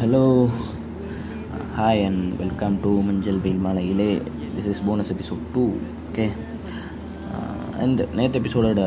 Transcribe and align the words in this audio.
Hello 0.00 0.26
hi 1.76 2.02
and 2.04 2.22
welcome 2.36 2.76
to 2.82 2.90
மஞ்சள் 3.06 3.40
வெயில் 3.44 3.58
மாலையிலே 3.64 4.06
this 4.54 4.68
is 4.70 4.80
bonus 4.86 5.10
episode 5.14 5.42
two 5.54 5.64
okay 6.08 6.26
and 7.84 8.00
நேற்று 8.14 8.40
எபிசோடோட 8.40 8.80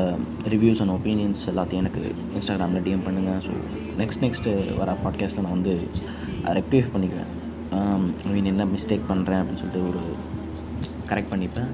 ரிவ்யூஸ் 0.47 0.81
அண்ட் 0.81 0.94
ஒப்பீனியன்ஸ் 0.96 1.41
எல்லாத்தையும் 1.52 1.84
எனக்கு 1.84 2.04
இன்ஸ்டாகிராமில் 2.36 2.84
டிஎம் 2.88 3.05
பண்ணுங்கள் 3.07 3.39
ஸோ 3.46 3.54
நெக்ஸ்ட் 4.02 4.23
நெக்ஸ்ட்டு 4.23 4.54
வர 4.78 4.97
பாட்காஸ்ட்டில் 5.04 5.41
நான் 5.41 5.55
வந்து 5.60 5.76
ரெக்டிஃபை 6.60 6.91
பண்ணிக்குவேன். 6.96 7.32
Um, 7.77 8.04
ஐ 8.25 8.34
மீன் 8.34 8.52
என்ன 8.54 8.66
மிஸ்டேக் 8.66 9.09
பண்ணுறேன் 9.11 9.41
அப்படின்னு 9.41 9.61
சொல்லிட்டு 9.64 9.88
ஒரு 9.88 10.04
கரெக்ட் 11.09 11.34
பண்ணிப்பேன். 11.34 11.71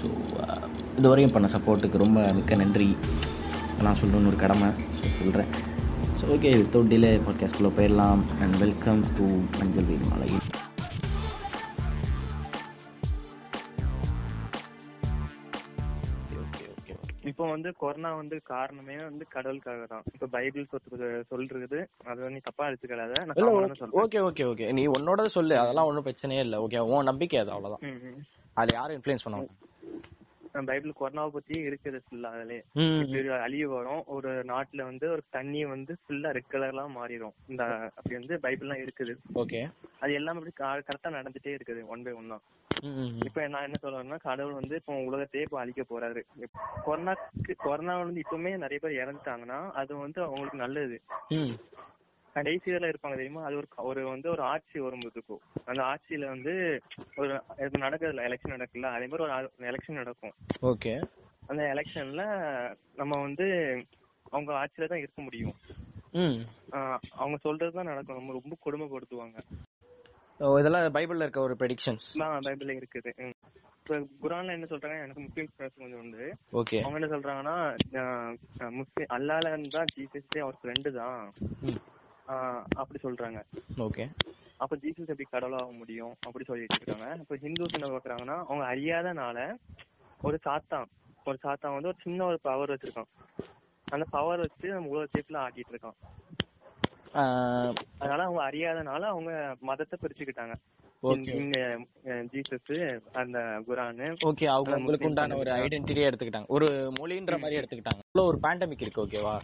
ஸோ 0.00 0.08
uh, 0.42 0.60
இதுவரையும் 0.98 1.32
பண்ண 1.32 1.48
சப்போர்ட்டுக்கு 1.56 2.04
ரொம்ப 2.06 2.20
மிக்க 2.32 2.62
நன்றி. 2.64 2.90
நான் 3.82 3.98
சொல்லணும்னு 4.02 4.32
ஒரு 4.32 4.36
கடமை. 4.36 4.70
ஸோ 4.98 5.10
சொல்கிறேன் 5.18 5.50
ஸோ 6.18 6.24
ஓகே 6.34 6.50
வித்தவுட் 6.58 6.92
டிலே 6.92 7.10
பாட்காஸ்ட்குள்ளே 7.26 7.72
போயிடலாம் 7.78 8.22
அண்ட் 8.42 8.56
வெல்கம் 8.64 9.02
டு 9.18 9.26
மஞ்சள் 9.58 9.88
வெயில் 9.90 10.08
மலை 10.12 10.30
இப்போ 17.30 17.44
வந்து 17.52 17.70
கொரோனா 17.80 18.10
வந்து 18.18 18.36
காரணமே 18.50 18.96
வந்து 19.06 19.24
கடவுளுக்காக 19.34 19.86
தான் 19.92 20.04
இப்போ 20.14 20.26
பைபிள் 20.34 20.68
சொத்து 20.72 20.98
சொல்றது 21.30 21.78
அது 22.10 22.20
வந்து 22.26 22.40
தப்பா 22.48 22.66
எடுத்துக்கலாத 22.68 23.14
ஓகே 24.02 24.20
ஓகே 24.28 24.44
ஓகே 24.52 24.66
நீ 24.78 24.82
உன்னோட 24.96 25.26
சொல்லு. 25.36 25.54
அதெல்லாம் 25.62 25.88
ஒன்றும் 25.90 26.06
பிரச்சனையே 26.08 26.42
இல்லை. 26.46 26.58
ஓகே 26.58 26.84
உன் 26.92 27.08
நம்பிக்கை 27.10 27.38
அது 27.42 27.52
அவ்வளவுதான். 27.56 27.82
அது 28.56 28.70
யாரும் 28.74 28.96
இன்ஃப்ளூயன்ஸ் 28.96 29.24
பண்ண 29.24 29.36
மாட்டாங்க. 29.38 29.62
நான் 30.04 30.15
பைபிள் 30.64 30.98
கொரோனாவை 31.00 31.28
பத்தி 31.28 31.54
இருக்குது 31.68 31.98
ஃபுல்லா 32.06 32.30
அதுலயே 32.36 33.36
அழிவு 33.38 33.70
வரும். 33.74 34.02
ஒரு 34.06 34.30
நாட்டுல 34.44 34.82
வந்து 34.82 35.10
ஒரு 35.10 35.22
தண்ணி 35.30 35.64
வந்து 35.64 35.96
ஃபுல்லா 36.02 36.30
ரெட் 36.30 36.52
கலர்லாம் 36.52 36.96
மாறிடும் 36.98 37.34
இந்த 37.48 37.64
அப்படி 37.98 38.14
வந்து 38.20 38.38
பைபிள்லாம் 38.42 38.84
இருக்குது. 38.84 39.14
ஓகே. 39.34 39.60
அது 39.98 40.12
எல்லாமே 40.12 40.40
அப்படி 40.40 40.84
கரெக்டா 40.88 41.16
நடந்துட்டே 41.18 41.56
இருக்குது 41.58 41.86
ஒன் 41.86 42.02
பை 42.02 42.12
ஒன்னா. 42.12 42.38
இப்ப 43.26 43.46
நான் 43.48 43.62
என்ன 43.62 43.76
சொல்றேன்னா 43.82 44.18
கடவுள் 44.20 44.58
வந்து 44.60 44.74
இப்போ 44.74 44.94
உலகத்தையே 45.04 45.44
இப்போ 45.46 45.58
அழிக்க 45.60 45.82
போறாரு. 45.92 46.22
கொரோனாக்கு 46.86 47.54
கொரோனா 47.56 47.98
வந்து 47.98 48.22
இப்பவுமே 48.24 48.52
நிறைய 48.64 48.78
பேர் 48.82 49.00
இறந்துட்டாங்கன்னா 49.02 49.70
அது 49.70 49.96
வந்து 49.96 50.22
அவங்களுக்கு 50.22 50.58
நல்லது. 50.58 50.98
ம், 52.36 52.38
கடைசியில 52.38 52.88
இருப்பாங்க 52.88 53.16
தெரியுமா? 53.16 53.42
அது 53.44 53.56
ஒரு 53.56 53.68
ஒரு 53.82 54.00
வந்து 54.04 54.28
ஒரு 54.30 54.42
ஆட்சி 54.44 54.78
வரும்போதுக்கும் 54.80 55.42
அந்த 55.66 55.82
ஆட்சியில 55.84 56.26
வந்து 56.26 56.52
ஒரு 57.16 57.30
இப்ப 57.64 57.78
நடக்குதுல 57.78 58.26
எலெக்ஷன் 58.28 58.54
நடக்குல்ல 58.54 58.90
அதே 58.92 59.06
மாதிரி 59.06 59.24
ஒரு 59.26 59.34
எலெக்ஷன் 59.70 60.00
நடக்கும். 60.00 60.34
ஓகே. 60.62 60.92
அந்த 61.42 61.62
எலெக்ஷன்ல 61.74 62.22
நம்ம 62.96 63.14
வந்து 63.20 63.46
அவங்க 64.32 64.52
ஆட்சியில 64.54 64.88
தான் 64.88 64.98
இருக்க 64.98 65.20
முடியும். 65.22 65.56
அவங்க 67.16 67.36
சொல்றதுதான் 67.44 67.90
நடக்கும். 67.90 68.18
நம்ம 68.18 68.32
ரொம்ப 68.32 68.54
கொடுமைப்படுத்துவாங்க. 68.64 69.38
இதெல்லாம் 70.60 70.94
பைபிள்ல 70.94 71.26
இருக்க 71.26 71.40
ஒரு 71.40 71.54
ப்ரெடிக்ஷன்ஸ் 71.54 72.06
பைபிள்ல 72.46 72.72
இருக்குது. 72.80 73.12
இப்ப 73.78 73.98
குரான்ல 74.22 74.56
என்ன 74.56 74.66
சொல்றாங்க? 74.66 74.96
எனக்கு 75.02 75.20
முஸ்லீம் 75.20 75.50
ஃப்ரெண்ட்ஸ் 75.50 75.80
கொஞ்சம் 75.80 76.00
உண்டு. 76.00 76.24
ஓகே. 76.52 76.78
அவங்க 76.80 76.98
என்ன 77.00 77.10
சொல்றாங்கன்னா 77.14 77.56
முஸ்லீம் 78.80 79.12
அல்லால 79.16 79.44
தான் 79.76 79.92
ஜீசஸ் 79.96 80.42
அவர் 80.42 80.60
ஃப்ரெண்டு 80.62 80.90
தான். 80.92 81.22
அப்படி 82.80 82.98
சொல்றாங்க. 83.02 83.40
ஓகே. 83.84 84.04
அப்ப 84.62 84.76
ஜீசஸ் 84.82 85.10
எப்படி 85.12 85.26
கடவுளாக 85.30 85.72
முடியும்? 85.80 86.14
அப்படி 86.26 86.44
சொல்லிட்டு 86.50 86.78
இருக்காங்க. 86.80 87.06
இப்ப 87.22 87.36
ஹிந்துஸ் 87.42 87.76
என்ன 87.78 87.88
பாக்குறாங்கன்னா 87.94 88.36
அவங்க 88.44 88.64
அறியாதனால 88.72 89.38
ஒரு 90.22 90.38
சாத்தான் 90.46 90.86
ஒரு 91.24 91.38
சாத்தான் 91.44 91.74
வந்து 91.76 91.90
ஒரு 91.92 91.98
சின்ன 92.02 92.24
ஒரு 92.24 92.38
பவர் 92.42 92.72
வச்சிருக்கான். 92.72 93.10
அந்த 93.86 94.04
பவர் 94.10 94.42
வச்சு 94.44 94.68
நம்ம 94.68 94.92
உலகத்தை 94.94 95.22
ஃபுல்லா 95.22 95.44
ஆட்டிட்டு 95.46 95.74
இருக்கான். 95.74 95.98
அதனால 97.98 98.22
அவங்க 98.22 98.42
அறியாதனால 98.50 99.02
அவங்க 99.12 99.32
மதத்தை 99.68 99.96
பிரிச்சுக்கிட்டாங்க. 100.00 100.56
ஜீசஸ் 102.32 102.72
அந்த 103.20 103.38
குரானு 103.68 104.06
ஓகே 104.28 104.46
அவங்க 104.54 104.70
அதான் 104.70 104.80
உங்களுக்கு 104.80 104.84
முஸ்லீம் 104.84 105.08
உண்டான 105.08 105.36
ஒரு. 105.36 105.50
ஐடென்டிட்டியே 105.62 106.08
எடுத்துக்கிட்டாங்க. 106.10 106.48
ஒரு 106.56 106.68
மொழின்ற 107.00 107.38
மாதிரி 107.42 107.60
எடுத்துக்கிட்டாங்க. 107.60 108.02
ஒரு 108.28 108.38
பேண்டமிக் 108.44 108.84
இருக்கு 108.86 109.04
ஓகேவா 109.06 109.36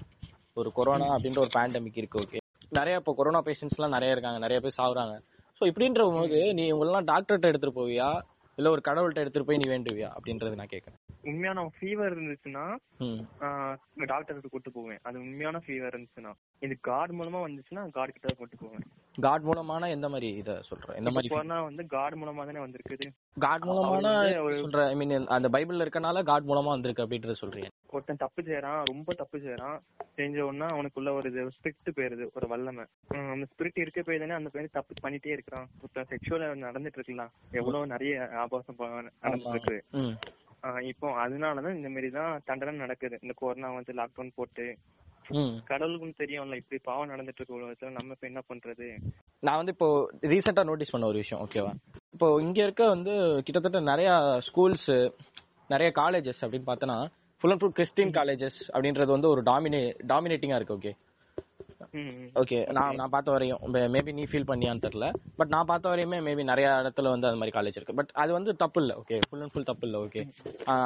ஒரு 0.60 0.70
கொரோனா 0.78 1.06
அப்படின்ற 1.16 1.38
ஒரு 1.38 1.52
பேண்டமிக் 1.58 2.00
இருக்கு 2.00 2.20
ஓகே 2.24 2.40
நிறைய 2.78 3.00
இப்போ 3.00 3.12
கொரோனா 3.16 3.40
பேஷண்ட்ஸ்லாம் 3.46 3.94
நிறைய 3.96 4.14
இருக்காங்க 4.14 4.38
நிறைய 4.44 4.58
பேர் 4.64 4.78
சாகுறாங்க 4.78 5.14
ஸோ 5.58 5.62
இப்படின்ற 5.70 6.04
போது 6.16 6.38
நீ 6.58 6.64
உங்களெல்லாம் 6.74 7.08
டாக்டர்கிட்ட 7.10 7.50
எடுத்துட்டு 7.50 7.78
போவியா? 7.80 8.08
இல்ல 8.58 8.70
ஒரு 8.74 8.82
கடவுள்கிட்ட 8.86 9.22
எடுத்துட்டு 9.22 9.48
போய் 9.48 9.60
நீ 9.60 9.66
வேண்டுவியா? 9.72 10.08
அப்படின்றது 10.16 10.58
நான் 10.60 10.72
கேட்கறேன் 10.72 10.98
உண்மையான 11.30 11.64
ஃபீவர் 11.76 12.14
இருந்துச்சுன்னா 12.16 12.64
டாக்டருக்கு 14.12 14.52
கூட்டு 14.54 14.70
போவேன். 14.76 15.00
அது 15.08 15.16
உண்மையான 15.24 15.60
ஃபீவர் 15.66 15.92
இருந்துச்சுன்னா 15.92 16.32
இது 16.66 16.74
காட் 16.88 17.14
மூலமா 17.20 17.40
வந்துச்சுன்னா 17.46 17.84
காட் 17.98 18.14
கிட்ட 18.16 18.34
கூட்டு 18.40 18.58
போவேன். 18.64 18.84
காட் 19.20 19.40
மூலமான 19.40 19.90
எந்த 19.90 20.08
மாதிரி 20.08 20.34
இத 20.36 20.52
சொல்ற? 20.52 20.94
எந்த 20.94 21.10
மாதிரி 21.10 21.28
கொரோனா 21.28 21.62
வந்து 21.62 21.86
காட் 21.86 22.14
மூலமா 22.14 22.36
தானே 22.36 22.58
வந்திருக்குது. 22.58 23.10
காட் 23.38 23.62
மூலமான 23.62 24.08
சொல்ற 24.24 24.88
ஐ 24.88 24.94
மீன் 24.94 25.26
அந்த 25.26 25.48
பைபிள்ல 25.48 25.86
இருக்கனால 25.86 26.22
காட் 26.22 26.42
மூலமா 26.42 26.64
வந்திருக்கு 26.64 27.02
அப்படின்றத 27.02 27.34
சொல்றீங்க. 27.40 27.68
ஒருத்தன் 27.86 28.16
தப்பு 28.16 28.42
செய்யறான் 28.42 28.82
ரொம்ப 28.84 29.14
தப்பு 29.14 29.38
செய்யறான் 29.38 29.78
செஞ்ச 30.14 30.44
உடனே 30.44 30.64
அவனுக்குள்ள 30.64 31.12
ஒரு 31.12 31.30
ஸ்பிரிட் 31.30 31.90
போயிருது 31.96 32.28
ஒரு 32.34 32.48
வல்லமை. 32.48 32.84
அந்த 33.08 33.46
ஸ்பிரிட் 33.56 33.80
இருக்க 33.80 34.02
போய் 34.02 34.18
தானே 34.18 34.32
அந்த 34.32 34.48
பையன் 34.48 34.70
தப்பு 34.72 35.08
பண்ணிட்டே 35.08 35.26
இருக்கிறான். 35.26 35.68
ஒருத்தன் 35.76 36.06
செக்ஷுவலா 36.10 36.64
நடந்துட்டு 36.64 36.94
இருக்கலாம். 36.94 37.30
எவ்வளவு 37.50 37.86
நிறைய 37.86 38.28
ஆபாசம் 38.28 38.76
நடந்துட்டு 39.22 39.48
இருக்கு. 39.48 39.84
ம். 39.90 40.16
ஆஹ் 40.62 40.80
இப்போ 40.80 41.28
அதனாலதான் 41.28 41.74
இந்த 41.74 41.88
மாதிரி 41.88 42.10
தான் 42.10 42.40
தண்டனை 42.44 42.74
நடக்குது. 42.74 43.18
இந்த 43.22 43.34
கொரோனா 43.36 43.74
வந்து 43.74 43.92
லாக்டவுன் 43.92 44.30
போட்டு 44.34 44.76
கடவுளுக்கும் 45.64 46.18
தெரியும்ல 46.18 46.56
இப்படி 46.56 46.78
பாவம் 46.84 47.10
நடந்துட்டு 47.10 47.40
இருக்க 47.40 47.58
உலகத்துல 47.58 47.90
நம்ம 47.90 48.14
இப்ப 48.16 48.26
என்ன 48.26 48.42
பண்றது? 48.50 48.88
நான் 49.42 49.60
வந்து 49.60 49.72
இப்போ 49.72 49.88
ரீசெண்டா 50.32 50.64
நோட்டீஸ் 50.64 50.90
பண்ண 50.90 51.06
ஒரு 51.06 51.18
விஷயம் 51.18 51.42
ஓகேவா 51.44 51.72
இப்போ 52.14 52.28
இங்க 52.40 52.58
இருக்க 52.62 52.82
வந்து 52.86 53.14
கிட்டத்தட்ட 53.42 53.80
நிறைய 53.92 54.10
ஸ்கூல்ஸ் 54.48 54.90
நிறைய 55.66 55.90
காலேஜஸ் 55.94 56.42
அப்படின்னு 56.44 56.68
பார்த்தோன்னா 56.68 56.98
full 57.42 57.50
and 57.50 57.62
full 57.62 57.72
Christian 57.72 58.12
colleges 58.12 58.60
அப்படின்றது 58.74 59.10
வந்து 59.10 59.28
ஒரு 59.28 59.42
டாமினே 59.42 59.80
டாமினேட்டிங்கா 60.06 60.58
இருக்கு 60.60 60.76
ஓகே. 60.76 60.92
ஓகே 62.34 62.58
நான் 62.72 62.94
நான் 62.94 63.10
பார்த்த 63.10 63.32
வரையும் 63.34 63.62
மேபி 63.94 64.12
நீ 64.12 64.24
ஃபீல் 64.24 64.46
பண்ணியான்னு 64.50 64.84
தெரியல. 64.84 65.06
பட் 65.36 65.48
நான் 65.48 65.68
பார்த்த 65.70 65.90
வரையுமே 65.92 66.18
மேபி 66.26 66.42
நிறைய 66.44 66.68
இடத்துல 66.82 67.10
வந்து 67.10 67.26
அது 67.26 67.36
மாதிரி 67.36 67.54
காலேஜ் 67.58 67.78
இருக்கு. 67.78 67.94
பட் 67.94 68.12
அது 68.14 68.30
வந்து 68.32 68.56
தப்பு 68.56 68.80
இல்லை 68.80 68.94
ஓகே 68.96 69.18
ஃபுல் 69.28 69.42
அண்ட் 69.42 69.52
ஃபுல் 69.54 69.68
தப்பு 69.70 69.86
இல்லை 69.86 70.00
ஓகே 70.00 70.22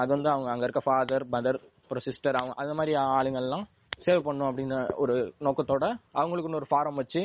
அது 0.00 0.10
வந்து 0.14 0.30
அவங்க 0.30 0.50
அங்க 0.50 0.64
இருக்க 0.64 0.80
ஃபாதர் 0.80 1.24
மதர் 1.26 1.58
அப்புறம் 1.82 2.04
சிஸ்டர் 2.08 2.38
அவங்க 2.40 2.54
அந்த 2.56 2.74
மாதிரி 2.74 2.94
ஆளுங்கள்லாம் 3.10 3.66
சேவ் 3.98 4.26
பண்ணும் 4.26 4.48
அப்படின்னு 4.48 4.78
ஒரு 5.02 5.14
நோக்கத்தோட 5.46 5.84
அவங்களுக்குன்னு 6.20 6.60
ஒரு 6.60 6.68
ஃபாரம் 6.70 7.00
வச்சு 7.00 7.22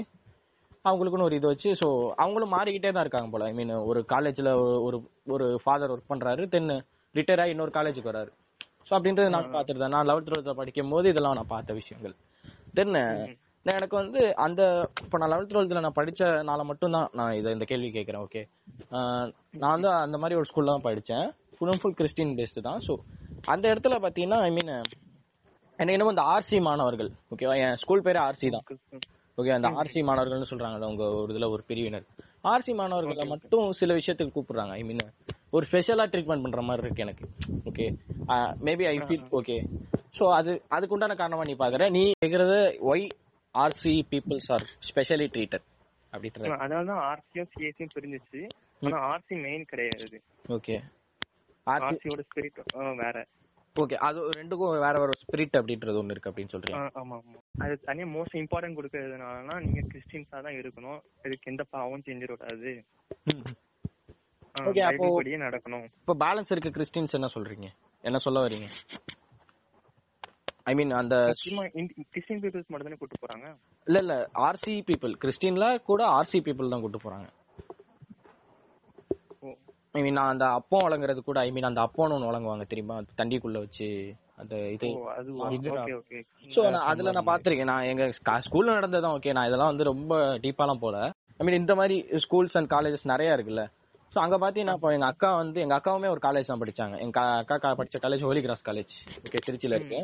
அவங்களுக்குன்னு 0.86 1.28
ஒரு 1.28 1.38
இது 1.40 1.48
வச்சு 1.52 1.70
ஸோ 1.82 1.88
அவங்களும் 2.24 2.54
மாறிக்கிட்டே 2.56 2.92
தான் 2.94 3.04
இருக்காங்க 3.06 3.30
போல. 3.34 3.48
ஐ 3.50 3.54
மீன் 3.60 3.74
ஒரு 3.90 4.00
காலேஜில் 4.14 4.50
ஒரு 4.88 4.98
ஒரு 5.36 5.48
ஃபாதர் 5.64 5.92
ஒர்க் 5.94 6.12
பண்றாரு 6.12 6.44
தென் 6.54 6.72
ரிட்டையர் 7.16 7.42
ஆகி 7.44 7.54
இன்னொரு 7.56 7.74
காலேஜுக்கு 7.78 8.12
வராரு 8.12 8.32
ஸோ 8.88 8.92
அப்படின்றது 8.98 9.34
நான் 9.36 9.54
பார்த்துருந்தேன் 9.56 9.94
நான் 9.96 10.08
லெவல்த் 10.10 10.30
டுவெல்த்தில் 10.30 10.60
படிக்கும் 10.62 10.94
போது 10.94 11.12
இதெல்லாம் 11.12 11.38
நான் 11.40 11.54
பார்த்த 11.54 11.76
விஷயங்கள். 11.80 12.16
தென் 12.78 12.94
நான் 13.66 13.78
எனக்கு 13.78 13.96
வந்து 14.02 14.22
அந்த 14.46 14.62
இப்போ 15.04 15.18
நான் 15.22 15.32
லெவல்த் 15.34 15.52
டுவெல்த்தில் 15.52 15.86
நான் 15.86 15.98
படித்தனால 16.00 16.62
மட்டும்தான் 16.70 17.10
நான் 17.20 17.36
இதை 17.40 17.52
இந்த 17.58 17.66
கேள்வி 17.72 17.90
கேட்குறேன் 17.98 18.24
ஓகே 18.26 18.42
நான் 19.62 19.74
வந்து 19.76 19.90
அந்த 20.06 20.18
மாதிரி 20.24 20.38
ஒரு 20.40 20.50
ஸ்கூல்ல 20.50 20.74
தான் 20.76 20.88
படித்தேன் 20.88 21.28
full 21.58 21.72
and 21.74 21.82
full 21.82 21.98
Christian 22.00 22.36
based 22.40 22.66
தான். 22.70 22.80
ஸோ 22.88 22.94
அந்த 23.54 23.66
இடத்துல 23.74 23.98
பார்த்தீங்கன்னா 24.04 24.40
ஐ 24.48 24.52
மீன் 24.58 24.74
என்ன 25.82 25.94
என்னமோ 25.96 26.12
இந்த 26.14 26.24
ஆர்சி 26.34 26.58
மாணவர்கள் 26.68 27.10
ஓகேவா 27.34 27.54
என் 27.66 27.78
ஸ்கூல் 27.84 28.04
பேரே 28.06 28.20
ஆர்சி 28.28 28.48
தான். 28.56 28.66
ஓகே 29.38 29.52
அந்த 29.56 29.70
ஆர்சி 29.80 30.00
மாணவர்கள்னு 30.10 30.50
சொல்றாங்கல்ல 30.52 30.90
உங்க 30.92 31.06
ஒரு 31.22 31.32
இதுல 31.34 31.48
ஒரு 31.56 31.64
பிரிவினர். 31.70 32.06
ஆர்சி 32.52 32.74
மாணவர்களை 32.80 33.26
மட்டும் 33.32 33.66
சில 33.80 33.94
விஷயத்துக்கு 34.00 34.36
கூப்பிடுறாங்க. 34.36 34.74
ஐ 34.80 34.84
மீன் 34.90 35.02
ஒரு 35.56 35.64
ஸ்பெஷலா 35.70 36.06
ட்ரீட்மெண்ட் 36.12 36.46
பண்ற 36.46 36.62
மாதிரி 36.68 36.86
இருக்கு 36.86 37.06
எனக்கு. 37.06 37.26
Okay 37.72 37.88
maybe 38.68 38.86
I 38.92 38.96
feel 39.08 39.26
okay 39.40 39.58
so 40.20 40.26
அது 40.38 40.52
அதுக்கு 40.76 40.96
உண்டான 40.96 41.16
காரணமா 41.22 41.46
நீ 41.50 41.56
பாக்குற? 41.64 41.84
நீ 41.98 42.04
கேக்குறது 42.24 42.60
why 42.92 43.06
RC 43.56 43.94
peoples 44.14 44.50
are 44.56 44.66
specially 44.90 45.28
treated 45.36 45.66
அப்படின்றது 46.14 46.56
அதனாலதான் 46.64 47.04
ஆர்சியும் 47.10 47.52
சிஎஸ்சியும் 47.54 47.94
பிரிஞ்சிச்சு. 47.98 48.42
ஆனா 48.82 49.00
ஆர்சி 49.12 49.36
மெயின் 49.48 49.70
கிடையாது. 49.72 50.18
ஓகே 50.58 50.76
ஆர்சி 51.68 51.88
ஆர்சியோட 51.88 52.24
ஸ்பிரிட் 52.30 52.60
வேற. 53.04 53.18
ஓகே 53.76 53.94
அது 54.00 54.30
ரெண்டுக்கும் 54.30 54.80
வேற 54.80 55.00
வேற 55.00 55.10
ஸ்பிரிட் 55.22 55.58
அப்படின்றது 55.58 55.98
ஒன்று 55.98 56.12
இருக்கு 56.12 56.32
அப்படின்னு 56.32 56.54
சொல்றீங்க. 56.54 56.80
ஆமா 56.96 57.16
ஆமா. 57.18 57.38
அது 57.58 57.80
தனியா 57.80 58.06
மோஸ்ட் 58.06 58.34
இம்பார்ட்டன்ட் 58.34 58.78
கொடுக்கறதுனாலனா 58.78 59.62
நீங்க 59.62 59.82
கிறிஸ்டின்ஸா 59.92 60.42
தான் 60.42 60.54
இருக்கணும். 60.54 61.00
இதுக்கு 61.24 61.52
எந்த 61.52 61.64
பாவம் 61.70 62.04
செஞ்சிடக்கூடாது 62.06 62.72
Okay, 64.62 64.82
அப்போ- 64.82 65.38
நடக்கணும். 65.42 65.84
இப்போ 66.00 66.16
பேலன்ஸ் 66.16 66.52
இருக்க 66.52 66.70
கிறிஸ்டின்ஸ் 66.70 67.14
என்ன 67.14 67.28
சொல்றீங்க? 67.34 67.68
என்ன 68.04 68.18
சொல்ல 68.18 68.48
வரீங்க 68.48 68.68
ஐ 70.64 70.74
மீன் 70.76 70.92
அந்த 70.92 71.16
கிறிஸ்டின் 72.10 72.42
பீப்புள்ஸ் 72.42 72.68
மட்டும் 72.68 72.88
தானே 72.88 72.96
கூட்டு 72.96 73.16
போறாங்க? 73.22 73.48
இல்ல 73.88 74.00
இல்ல 74.00 74.30
ஆர்சி 74.34 74.74
பீப்புள் 74.88 75.14
கிறிஸ்டின்ல 75.24 75.82
கூட 75.84 76.08
ஆர்சி 76.10 76.40
பீப்புள் 76.40 76.70
தான் 76.70 76.82
கூட்டு 76.82 76.98
போறாங்க. 76.98 77.28
ஐ 79.96 80.02
மீன் 80.02 80.18
நான் 80.18 80.34
அந்த 80.34 80.46
அப்பம் 80.58 80.84
வழங்குறது 80.84 81.22
கூட 81.22 81.40
ஐ 81.42 81.52
மீன் 81.52 81.70
அந்த 81.70 81.82
அப்பம்னு 81.82 82.16
ஒன்று 82.16 82.30
வழங்குவாங்க 82.30 82.66
தெரியுமா? 82.68 82.98
தண்டிக்குள்ள 83.18 83.58
வச்சு 83.60 83.88
அந்த 84.42 84.54
இது. 84.68 84.88
ஸோ 86.50 86.62
நான் 86.68 86.88
அதுல 86.92 87.12
நான் 87.12 87.30
பார்த்திருக்கேன் 87.30 87.72
நான் 87.72 87.90
எங்க 87.90 88.06
ஸ்கூல்ல 88.46 88.78
நடந்ததான் 88.78 89.16
ஓகே 89.18 89.34
நான் 89.34 89.50
இதெல்லாம் 89.50 89.72
வந்து 89.72 89.90
ரொம்ப 89.90 90.14
டீப்பாலாம் 90.44 90.82
போல. 90.82 90.98
ஐ 91.40 91.46
மீன் 91.46 91.60
இந்த 91.60 91.76
மாதிரி 91.76 91.96
ஸ்கூல்ஸ் 92.26 92.58
அண்ட் 92.60 92.72
காலேஜஸ் 92.74 93.06
நிறைய 93.06 93.36
இருக்குல்ல. 93.38 93.64
ஸோ 94.14 94.20
அங்க 94.20 94.38
பாத்தீங்கன்னா 94.38 94.76
இப்போ 94.78 94.90
எங்க 94.92 95.06
அக்கா 95.06 95.30
வந்து 95.36 95.60
எங்க 95.62 95.76
அக்காவுமே 95.78 96.08
ஒரு 96.10 96.22
காலேஜ் 96.24 96.50
தான் 96.50 96.62
படிச்சாங்க. 96.62 96.96
எங்க 96.98 97.14
கா- 97.18 97.28
அக்கா 97.52 97.70
படிச்ச 97.80 98.00
college 98.00 98.26
Holy 98.26 98.42
Cross 98.42 98.66
college 98.66 98.92
okay 99.20 99.42
திருச்சியில 99.46 99.78
இருக்கு. 99.78 100.00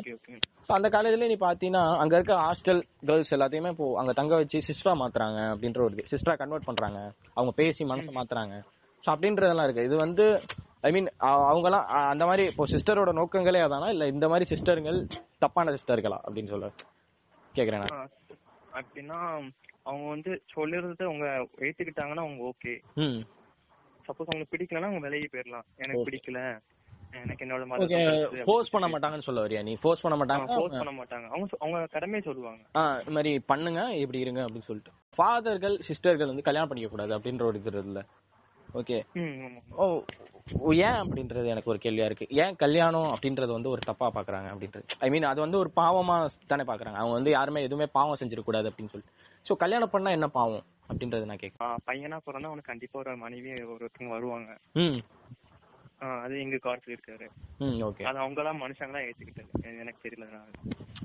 ஸோ 0.68 0.72
அந்த 0.72 0.88
காலேஜ்ல 0.88 1.28
நீ 1.28 1.36
பாத்தீங்கன்னா 1.42 1.82
அங்க 1.98 2.14
இருக்க 2.16 2.34
ஹாஸ்டல் 2.42 2.80
கேர்ள்ஸ் 3.02 3.34
எல்லாத்தையுமே 3.36 3.72
இப்போ 3.74 3.88
அங்க 3.96 4.12
தங்க 4.12 4.34
வச்சு 4.34 4.60
சிஸ்டரா 4.68 4.94
மாத்துறாங்க 5.02 5.40
அப்படின்ற 5.52 5.82
ஒரு 5.82 6.06
சிஸ்டரா 6.12 6.36
கன்வெர்ட் 6.36 6.64
பண்றாங்க. 6.64 7.00
அவங்க 7.34 7.52
பேசி 7.54 7.84
மனசை 7.84 8.12
மாத்துறாங்க. 8.18 8.56
ஸோ 9.04 9.08
அப்படின்றதெல்லாம் 9.12 9.66
இருக்கு. 9.68 9.86
இது 9.88 9.96
வந்து 10.04 10.24
ஐ 10.86 10.90
மீன் 10.96 11.08
அவங்கலாம் 11.48 11.86
அந்த 12.12 12.24
மாதிரி 12.30 12.42
இப்போ 12.50 12.64
சிஸ்டரோட 12.72 13.12
நோக்கங்களே 13.18 13.62
அதானா? 13.66 13.88
இல்ல 13.94 14.06
இந்த 14.14 14.26
மாதிரி 14.32 14.46
சிஸ்டருங்கள் 14.52 14.98
தப்பான 15.44 15.72
சிஸ்டர்களா 15.76 16.18
அப்படின்னு 16.26 16.52
சொல்ல 16.54 16.68
கேக்குறேன் 17.54 17.86
அப்படின்னா 18.78 19.18
அவங்க 19.88 20.06
வந்து 20.14 20.32
சொல்லிருந்தது 20.54 21.04
அவங்க 21.10 21.26
ஏத்துக்கிட்டாங்கன்னா 21.66 22.24
அவங்க 22.26 22.42
ஓகே 22.52 22.74
சப்போஸ் 24.08 24.28
அவங்களுக்கு 24.28 24.54
பிடிக்கலன்னா 24.54 24.90
அவங்க 24.90 25.04
விலகி 25.06 25.28
போயிடலாம் 25.32 25.66
எனக்கு 25.84 26.04
பிடிக்கல. 26.08 26.40
எனக்கு 27.20 27.42
என்னோட 27.44 27.64
ஓகே 27.84 27.98
ஃபோர்ஸ் 28.46 28.72
பண்ண 28.72 28.86
மாட்டாங்கன்னு 28.92 29.26
சொல்ல 29.26 29.42
வரியா 29.44 29.60
நீ? 29.68 29.74
ஃபோர்ஸ் 29.82 30.02
பண்ண 30.04 30.16
மாட்டாங்க? 30.20 30.46
ஃபோர்ஸ் 30.56 30.78
பண்ண 30.80 30.92
மாட்டாங்க. 30.98 31.26
அவங்க 31.34 31.58
அவங்க 31.64 31.78
கடமையை 31.94 32.22
சொல்லுவாங்க. 32.28 32.62
ஆ 32.78 32.82
இந்த 33.02 33.12
மாதிரி 33.16 33.32
பண்ணுங்க 33.52 33.82
இப்படி 34.02 34.24
இருங்க 34.24 34.40
அப்படின்னு 34.44 34.68
சொல்லிட்டு. 34.70 34.92
ஃபாதர்கள் 35.18 35.76
சிஸ்டர்கள் 35.88 36.30
வந்து 36.32 36.46
கல்யாணம் 36.48 36.70
பண்ணிக்க 36.70 36.90
கூடாது 36.94 37.14
அப்படின்ற 37.16 37.44
ஒரு 37.50 37.60
இது 37.62 37.82
இல்ல 37.90 38.02
ஓகே 38.74 38.96
ஓ 39.76 40.72
ஏன் 40.84 40.98
அப்படின்றது 41.00 41.46
எனக்கு 41.46 41.70
ஒரு 41.70 41.80
கேள்வியா 41.82 42.04
இருக்கு. 42.04 42.26
ஏன் 42.34 42.56
கல்யாணம் 42.56 43.10
அப்படின்றது 43.12 43.52
வந்து 43.52 43.70
ஒரு 43.70 43.82
தப்பா 43.84 44.12
பாக்குறாங்க 44.14 44.48
அப்படின்றது? 44.52 44.84
ஐ 44.98 45.10
மீன் 45.10 45.22
அது 45.22 45.40
வந்து 45.40 45.58
ஒரு 45.58 45.70
பாவமா 45.76 46.16
தானே 46.46 46.62
பாக்குறாங்க. 46.62 46.98
அவங்க 47.00 47.12
வந்து 47.12 47.30
யாருமே 47.30 47.62
எதுவுமே 47.62 47.86
பாவம் 47.92 48.20
செஞ்சிடக்கூடாது 48.20 48.70
அப்படின்னு 48.70 48.92
சொல்லிட்டு. 48.92 49.14
சோ 49.46 49.54
கல்யாணம் 49.56 49.90
பண்ணா 49.90 50.10
என்ன 50.10 50.28
பாவம் 50.28 50.64
அப்படின்றது 50.88 51.24
நான் 51.24 51.42
கேட்கறேன் 51.42 51.84
பையனா 51.86 52.18
பிறந்தா 52.26 52.50
அவனுக்கு 52.50 52.72
கண்டிப்பா 52.72 52.98
ஒரு 52.98 53.16
மனைவி 53.16 53.50
ஒருத்தவங்க 53.64 54.08
வருவாங்க. 54.08 54.50
ம். 54.74 54.98
அது 56.22 56.40
எங்க 56.40 56.56
காலத்துல 56.56 56.94
இருக்காரு. 56.96 57.26
ம் 57.58 57.78
ஓகே 57.82 58.04
அது 58.04 58.18
அவங்களாம் 58.18 58.62
மனுஷங்களா 58.64 59.00
ஏத்துக்கிட்டது. 59.06 59.50
எனக்கு 59.80 60.04
தெரியல 60.08 60.26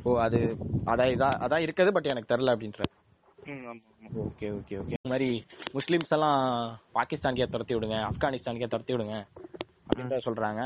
ஓ 0.06 0.18
அது 0.20 0.40
அதான் 0.86 1.12
இதா 1.12 1.30
அதான் 1.46 1.64
இருக்குது 1.66 1.92
பட் 1.92 2.06
எனக்கு 2.06 2.32
தெரியல 2.34 2.54
அப்படின்ற 2.56 2.84
ஓகே 3.44 4.48
ஓகே 4.58 4.76
ஓகே. 4.82 4.96
இந்த 4.98 5.10
மாதிரி 5.12 5.30
முஸ்லிம்ஸ் 5.78 6.14
எல்லாம் 6.16 6.42
பாகிஸ்தானுக்கே 6.98 7.48
துரத்தி 7.54 7.74
விடுங்க 7.78 7.98
ஆப்கானிஸ்தானுக்கே 8.10 8.70
துரத்தி 8.74 8.94
விடுங்க 8.96 9.16
அப்படின்ற 9.88 10.18
சொல்றாங்க. 10.28 10.62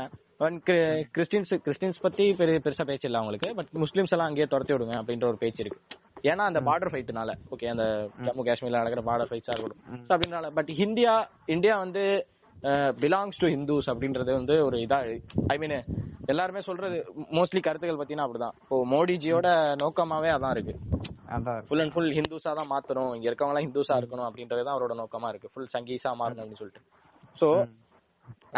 கிறிஸ்டின்ஸ் 1.14 1.52
கிறிஸ்டின்ஸ் 1.66 2.02
பத்தி 2.04 2.24
பெரிய 2.40 2.58
பெருசா 2.64 2.84
பேச்சு 2.90 3.08
இல்ல 3.08 3.20
அவங்களுக்கு 3.20 3.48
பட் 3.58 3.70
முஸ்லிம்ஸ் 3.84 4.12
எல்லாம் 4.14 4.28
அங்கேயே 4.30 4.48
துரத்தி 4.52 4.74
விடுங்க 4.74 4.94
அப்படின்ற 5.00 5.26
ஒரு 5.32 5.40
பேச்சு 5.42 5.62
இருக்கு. 5.64 5.80
ஏன்னா 6.30 6.44
அந்த 6.50 6.60
பார்டர் 6.68 6.92
ஃபைட்னால 6.92 7.32
ஓகே 7.54 7.68
அந்த 7.74 7.84
ஜம்மு 8.26 8.44
காஷ்மீர்ல 8.48 8.80
நடக்கிற 8.82 9.02
பார்டர் 9.08 9.30
ஃபைட்ஸா 9.30 9.54
இருக்கட்டும். 9.54 9.82
So 10.06 10.12
அப்படின்றனால 10.16 10.50
பட் 10.58 10.70
இந்தியா 10.86 11.14
இந்தியா 11.56 11.74
வந்து 11.84 12.04
பிலாங்ஸ் 13.02 13.40
டு 13.42 13.48
ஹிந்துஸ் 13.54 13.90
அப்படின்றது 13.92 14.30
வந்து 14.40 14.54
ஒரு 14.68 14.76
இதா 14.84 14.98
ஐ 15.54 15.58
மீன் 15.62 15.76
எல்லாருமே 16.32 16.60
சொல்றது 16.68 16.96
மோஸ்ட்லி 17.36 17.60
கருத்துக்கள் 17.66 18.00
பத்தினா 18.00 18.24
அப்படிதான். 18.26 18.56
இப்போ 18.64 18.78
மோடிஜியோட 18.94 19.48
நோக்கமாவே 19.82 20.30
அதான் 20.36 20.54
இருக்கு. 20.56 20.74
ஃபுல் 21.68 21.82
அண்ட் 21.82 21.94
ஃபுல் 21.94 22.14
ஹிந்துஸா 22.18 22.52
தான் 22.58 22.70
மாத்தணும். 22.74 23.12
இங்க 23.16 23.26
இருக்கவங்க 23.28 23.52
எல்லாம் 23.54 23.66
ஹிந்துஸா 23.66 23.96
இருக்கணும் 24.00 24.28
அப்படின்றது 24.28 24.64
தான் 24.66 24.76
அவரோட 24.76 24.94
நோக்கமா 25.02 25.30
இருக்கு. 25.32 25.50
ஃபுல் 25.52 25.72
சங்கீஸா 25.74 26.12
மாறணும் 26.20 26.42
அப்படின்னு 26.42 26.62
சொல்லிட்டு. 26.62 26.84
சோ 27.40 27.48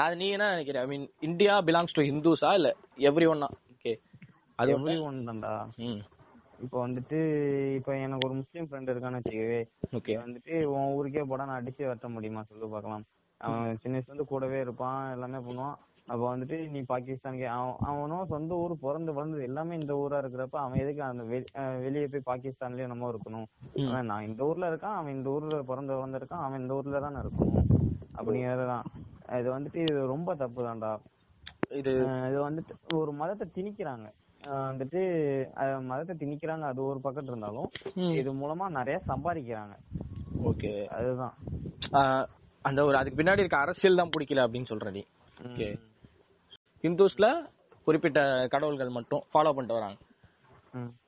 அது 0.04 0.14
நீ 0.20 0.26
என்ன 0.34 0.50
நினைக்கிற? 0.54 0.78
I 0.84 0.88
mean 0.92 1.06
India 1.28 1.54
belongs 1.68 1.96
to 1.96 2.02
ஹிந்துஸா 2.10 2.50
இல்ல 2.58 2.70
எவ்ரி 3.10 3.26
ஒன்னா 3.32 3.48
ஓகே 3.74 3.92
அது 4.58 4.72
எவ்ரி 4.76 4.96
ஒன் 5.08 5.18
தான்டா. 5.28 5.52
இப்போ 6.64 6.78
வந்துட்டு 6.86 7.18
இப்போ 7.76 7.92
எனக்கு 8.06 8.26
ஒரு 8.28 8.34
முஸ்லீம் 8.40 8.66
ஃப்ரெண்ட் 8.68 8.90
இருக்கான்னு 8.92 9.20
வச்சுக்கவே 9.20 9.60
ஓகே 9.98 10.14
வந்துட்டு 10.24 10.54
உன் 10.72 10.92
ஊருக்கே 10.96 11.22
போடா 11.30 11.46
நான் 11.48 11.60
அடிச்சு 11.60 11.90
வெட்ட 11.90 12.08
முடியுமா? 12.16 12.42
சொல்லு 12.50 12.66
பார்க்கலாம். 12.74 13.04
அவன் 13.40 13.78
சின்ன 13.82 13.94
வயசுல 13.96 14.12
இருந்து 14.12 14.30
கூடவே 14.32 14.58
இருப்பான் 14.64 14.98
எல்லாமே 15.14 15.38
பண்ணுவான். 15.46 15.76
அப்போ 16.10 16.36
வந்துட்டு 16.36 16.56
நீ 16.70 16.80
பாகிஸ்தானுக்கு 16.80 17.44
அவன் 17.44 17.74
அவனும் 17.78 18.26
சொந்த 18.26 18.54
ஊர் 18.54 18.72
பிறந்து 18.80 19.12
வளர்ந்தது 19.12 19.42
எல்லாமே 19.42 19.74
இந்த 19.74 19.94
ஊரா 19.94 20.14
இருக்கிறப்ப 20.14 20.56
அவன் 20.64 20.78
எதுக்கு 20.78 21.02
அந்த 21.02 21.22
வெளியே 21.82 22.06
போய் 22.06 22.28
பாகிஸ்தான்லயே 22.30 22.86
நம்ம 22.86 23.12
இருக்கணும். 23.12 23.46
நான் 24.02 24.26
இந்த 24.26 24.44
ஊர்ல 24.44 24.70
இருக்கான் 24.70 24.96
அவன் 25.00 25.14
இந்த 25.14 25.30
ஊர்ல 25.30 25.62
பிறந்து 25.62 25.94
வளர்ந்துருக்கான் 25.94 26.46
அவன் 26.46 26.60
இந்த 26.60 26.74
ஊர்ல 26.74 27.00
தானே 27.00 27.16
இருக்கணும். 27.16 27.66
அப்படிங்கறதுதான் 28.16 28.84
இது 29.38 29.58
வந்துட்டு 29.58 29.76
இது 29.76 30.06
ரொம்ப 30.06 30.34
தப்பு 30.34 30.62
தான்டா 30.62 30.92
இது 31.70 31.92
இது 32.28 32.38
வந்துட்டு 32.50 32.74
ஒரு 32.94 33.12
மதத்தை 33.12 33.46
திணிக்கிறாங்க. 33.54 34.08
வந்துட்டு 34.70 35.00
மதத்தை 35.82 36.14
திணிக்கிறாங்க 36.16 36.64
அது 36.72 36.84
ஒரு 36.84 37.00
பக்கத்து 37.00 37.30
இருந்தாலும். 37.30 37.70
இது 37.94 38.32
மூலமா 38.32 38.68
நிறைய 38.68 39.00
சம்பாதிக்கிறாங்க. 39.08 39.74
ஓகே. 40.44 40.72
அதுதான். 40.98 41.34
அந்த 42.62 42.84
ஒரு 42.84 42.96
அதுக்கு 42.96 43.22
பின்னாடி 43.22 43.38
இருக்க 43.38 43.56
அரசியல் 43.56 43.96
தான் 43.96 44.10
பிடிக்கல 44.16 44.42
அப்படின்னு 44.48 44.70
சொல்ற 44.70 44.90
நீ. 44.90 45.02
ஓகே. 45.42 45.68
ஹிந்துஸ்ல 46.84 47.26
குறிப்பிட்ட 47.86 48.20
கடவுள்கள் 48.52 48.96
மட்டும் 48.98 49.22
ஃபாலோ 49.30 49.52
பண்ணிட்டு 49.54 49.78
வராங்க. 49.78 49.98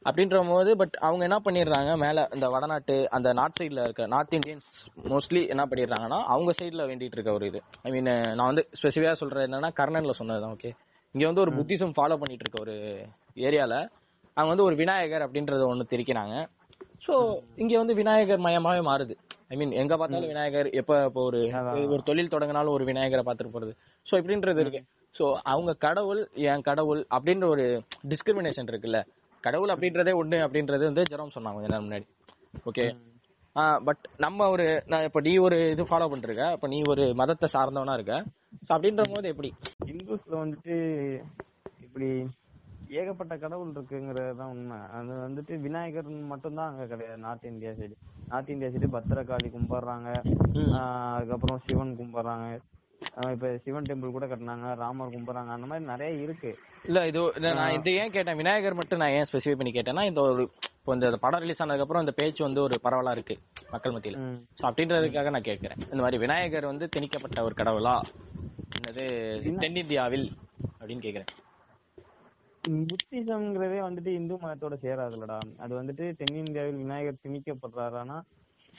அப்படின்ற 0.08 0.36
போது 0.50 0.70
பட் 0.80 0.94
அவங்க 1.06 1.22
என்ன 1.26 1.36
பண்ணிடுறாங்க? 1.44 1.90
மேல 2.04 2.22
இந்த 2.36 2.46
வடநாட்டு 2.54 2.94
அந்த 3.16 3.28
நார்த் 3.38 3.58
சைடுல 3.60 3.82
இருக்க 3.86 4.06
நார்த் 4.14 4.34
இந்தியன்ஸ் 4.38 4.70
மோஸ்ட்லி 5.12 5.42
என்ன 5.52 5.64
பண்ணிடுறாங்கன்னா 5.70 6.18
அவங்க 6.34 6.52
சைடுல 6.60 6.86
வேண்டிட்டு 6.90 7.16
இருக்க 7.18 7.32
ஒரு 7.38 7.46
இது. 7.50 7.60
ஐ 7.86 7.90
மீன் 7.94 8.10
நான் 8.38 8.48
வந்து 8.50 8.64
ஸ்பெசிஃபிக்கா 8.78 9.12
சொல்றது 9.20 9.46
என்னன்னா 9.48 9.70
கர்ணன்ல 9.80 10.14
சொன்னதுதான் 10.20 10.54
ஓகே 10.56 10.72
இங்க 11.14 11.24
வந்து 11.28 11.44
ஒரு 11.44 11.52
புத்திசம் 11.58 11.94
ஃபாலோ 11.96 12.16
பண்ணிட்டு 12.22 12.44
இருக்க 12.46 12.58
ஒரு 12.66 12.74
ஏரியால 13.48 13.76
அவங்க 14.36 14.50
வந்து 14.52 14.66
ஒரு 14.68 14.76
விநாயகர் 14.82 15.24
அப்படின்றத 15.26 15.64
ஒண்ணு 15.70 15.90
திரிக்கிறாங்க. 15.92 16.34
சோ 17.06 17.14
இங்க 17.62 17.72
வந்து 17.80 17.94
விநாயகர் 18.00 18.42
மயமாவே 18.46 18.82
மாறுது. 18.88 19.14
ஐ 19.52 19.56
மீன் 19.60 19.72
எங்க 19.82 19.94
பார்த்தாலும் 19.96 20.30
விநாயகர் 20.32 20.68
எப்ப 20.80 20.98
இப்போ 21.08 21.22
ஒரு 21.28 21.40
ஒரு 21.94 22.02
தொழில் 22.08 22.32
தொடங்கினாலும் 22.34 22.74
ஒரு 22.76 22.84
விநாயகரை 22.90 23.24
பார்த்துட்டு 23.26 23.54
போறது. 23.56 23.72
சோ 24.06 24.12
இப்படின்றது 24.20 24.62
இருக்கு. 24.64 24.82
சோ 25.14 25.24
அவங்க 25.52 25.72
கடவுள் 25.86 26.20
என் 26.50 26.66
கடவுள் 26.68 27.00
அப்படின்ற 27.16 27.46
ஒரு 27.54 27.64
டிஸ்கிரிமினேஷன் 28.12 28.70
இருக்குல்ல. 28.72 29.00
கடவுள் 29.44 29.72
அப்படின்றதே 29.74 30.12
ஒண்ணு 30.20 30.38
அப்படின்றது 30.46 30.84
வந்து 30.90 31.08
ஜெரம் 31.12 31.34
சொன்னாங்க 31.36 31.56
கொஞ்ச 31.58 31.70
நேரம் 31.72 31.86
முன்னாடி. 31.86 32.06
ஓகே 32.70 32.86
பட் 33.86 34.04
நம்ம 34.24 34.46
ஒரு 34.52 34.66
நான் 34.90 35.06
இப்ப 35.06 35.20
நீ 35.26 35.32
ஒரு 35.46 35.56
இது 35.72 35.82
ஃபாலோ 35.88 36.06
பண்ணிருக்க. 36.12 36.44
அப்ப 36.56 36.68
நீ 36.74 36.78
ஒரு 36.92 37.04
மதத்தை 37.20 37.48
சார்ந்தவனா 37.54 37.96
இருக்க. 37.98 38.14
சோ 38.66 38.70
அப்படின்ற 38.76 39.04
போது 39.14 39.32
எப்படி? 39.32 39.50
இந்துஸ்ல 39.92 40.34
வந்துட்டு 40.42 40.76
இப்படி 41.84 42.08
ஏகப்பட்ட 43.00 43.34
கடவுள் 43.42 43.74
இருக்குங்கிறது 43.74 44.32
தான் 44.40 44.52
உண்மை. 44.54 44.78
அது 44.96 45.12
வந்துட்டு 45.26 45.52
விநாயகர் 45.66 46.08
மட்டும்தான் 46.32 46.70
அங்க 46.70 46.86
கிடையாது 46.92 47.22
north 47.26 47.50
India 47.52 47.72
side. 47.78 47.94
North 48.30 48.52
India 48.54 48.70
side 48.74 48.88
Bhadrakali 48.96 49.50
கும்பிடுறாங்க. 49.54 50.08
அதுக்கப்புறம் 51.12 51.62
சிவன் 51.66 51.98
கும்பிடுறாங்க. 52.00 52.48
இப்ப 53.34 53.48
சிவன் 53.64 53.88
டெம்பிள் 53.88 54.14
கூட 54.16 54.26
கட்டினாங்க 54.30 54.68
ராமர் 54.82 55.14
கும்பிடுறாங்க 55.14 55.50
அந்த 55.56 55.66
மாதிரி 55.70 55.84
நிறைய 55.92 56.24
இருக்கு. 56.24 56.50
இல்ல 56.88 57.00
இது 57.10 57.20
நான் 57.58 57.74
இது 57.78 57.90
ஏன் 58.02 58.14
கேட்டேன்? 58.14 58.38
விநாயகர் 58.40 58.78
மட்டும் 58.80 59.00
நான் 59.02 59.14
ஏன் 59.18 59.28
ஸ்பெசிஃபை 59.30 59.56
பண்ணி 59.58 59.72
கேட்டேன்னா 59.76 60.04
இந்த 60.10 60.20
ஒரு 60.28 60.44
இப்போ 60.78 60.94
இந்த 60.96 61.08
படம் 61.24 61.42
ரிலீஸ் 61.44 61.60
ஆனதுக்கு 61.62 61.84
அப்புறம் 61.86 62.04
இந்த 62.04 62.14
பேச்சு 62.20 62.40
வந்து 62.46 62.60
ஒரு 62.66 62.76
பரவலா 62.86 63.12
இருக்கு 63.16 63.34
மக்கள் 63.74 63.94
மத்தியில. 63.96 64.18
சோ 64.58 64.64
அப்படின்றதுக்காக 64.70 65.30
நான் 65.34 65.48
கேட்கிறேன். 65.50 65.80
இந்த 65.92 66.00
மாதிரி 66.04 66.20
விநாயகர் 66.24 66.70
வந்து 66.72 66.86
திணிக்கப்பட்ட 66.96 67.44
ஒரு 67.48 67.56
கடவுளா? 67.60 67.94
என்னது 68.78 69.04
தென்னிந்தியாவில் 69.64 70.26
அப்படின்னு 70.80 71.06
கேக்குறேன் 71.06 71.30
புத்திசம்ங்கிறதே 72.90 73.78
வந்துட்டு 73.86 74.10
இந்து 74.18 74.34
மதத்தோட 74.42 74.74
சேராதுலடா. 74.84 75.38
அது 75.64 75.72
வந்துட்டு 75.78 76.04
தென்னிந்தியாவில் 76.20 76.80
விநாயகர் 76.82 77.22
திணிக்கப்படுறாரானா 77.24 78.18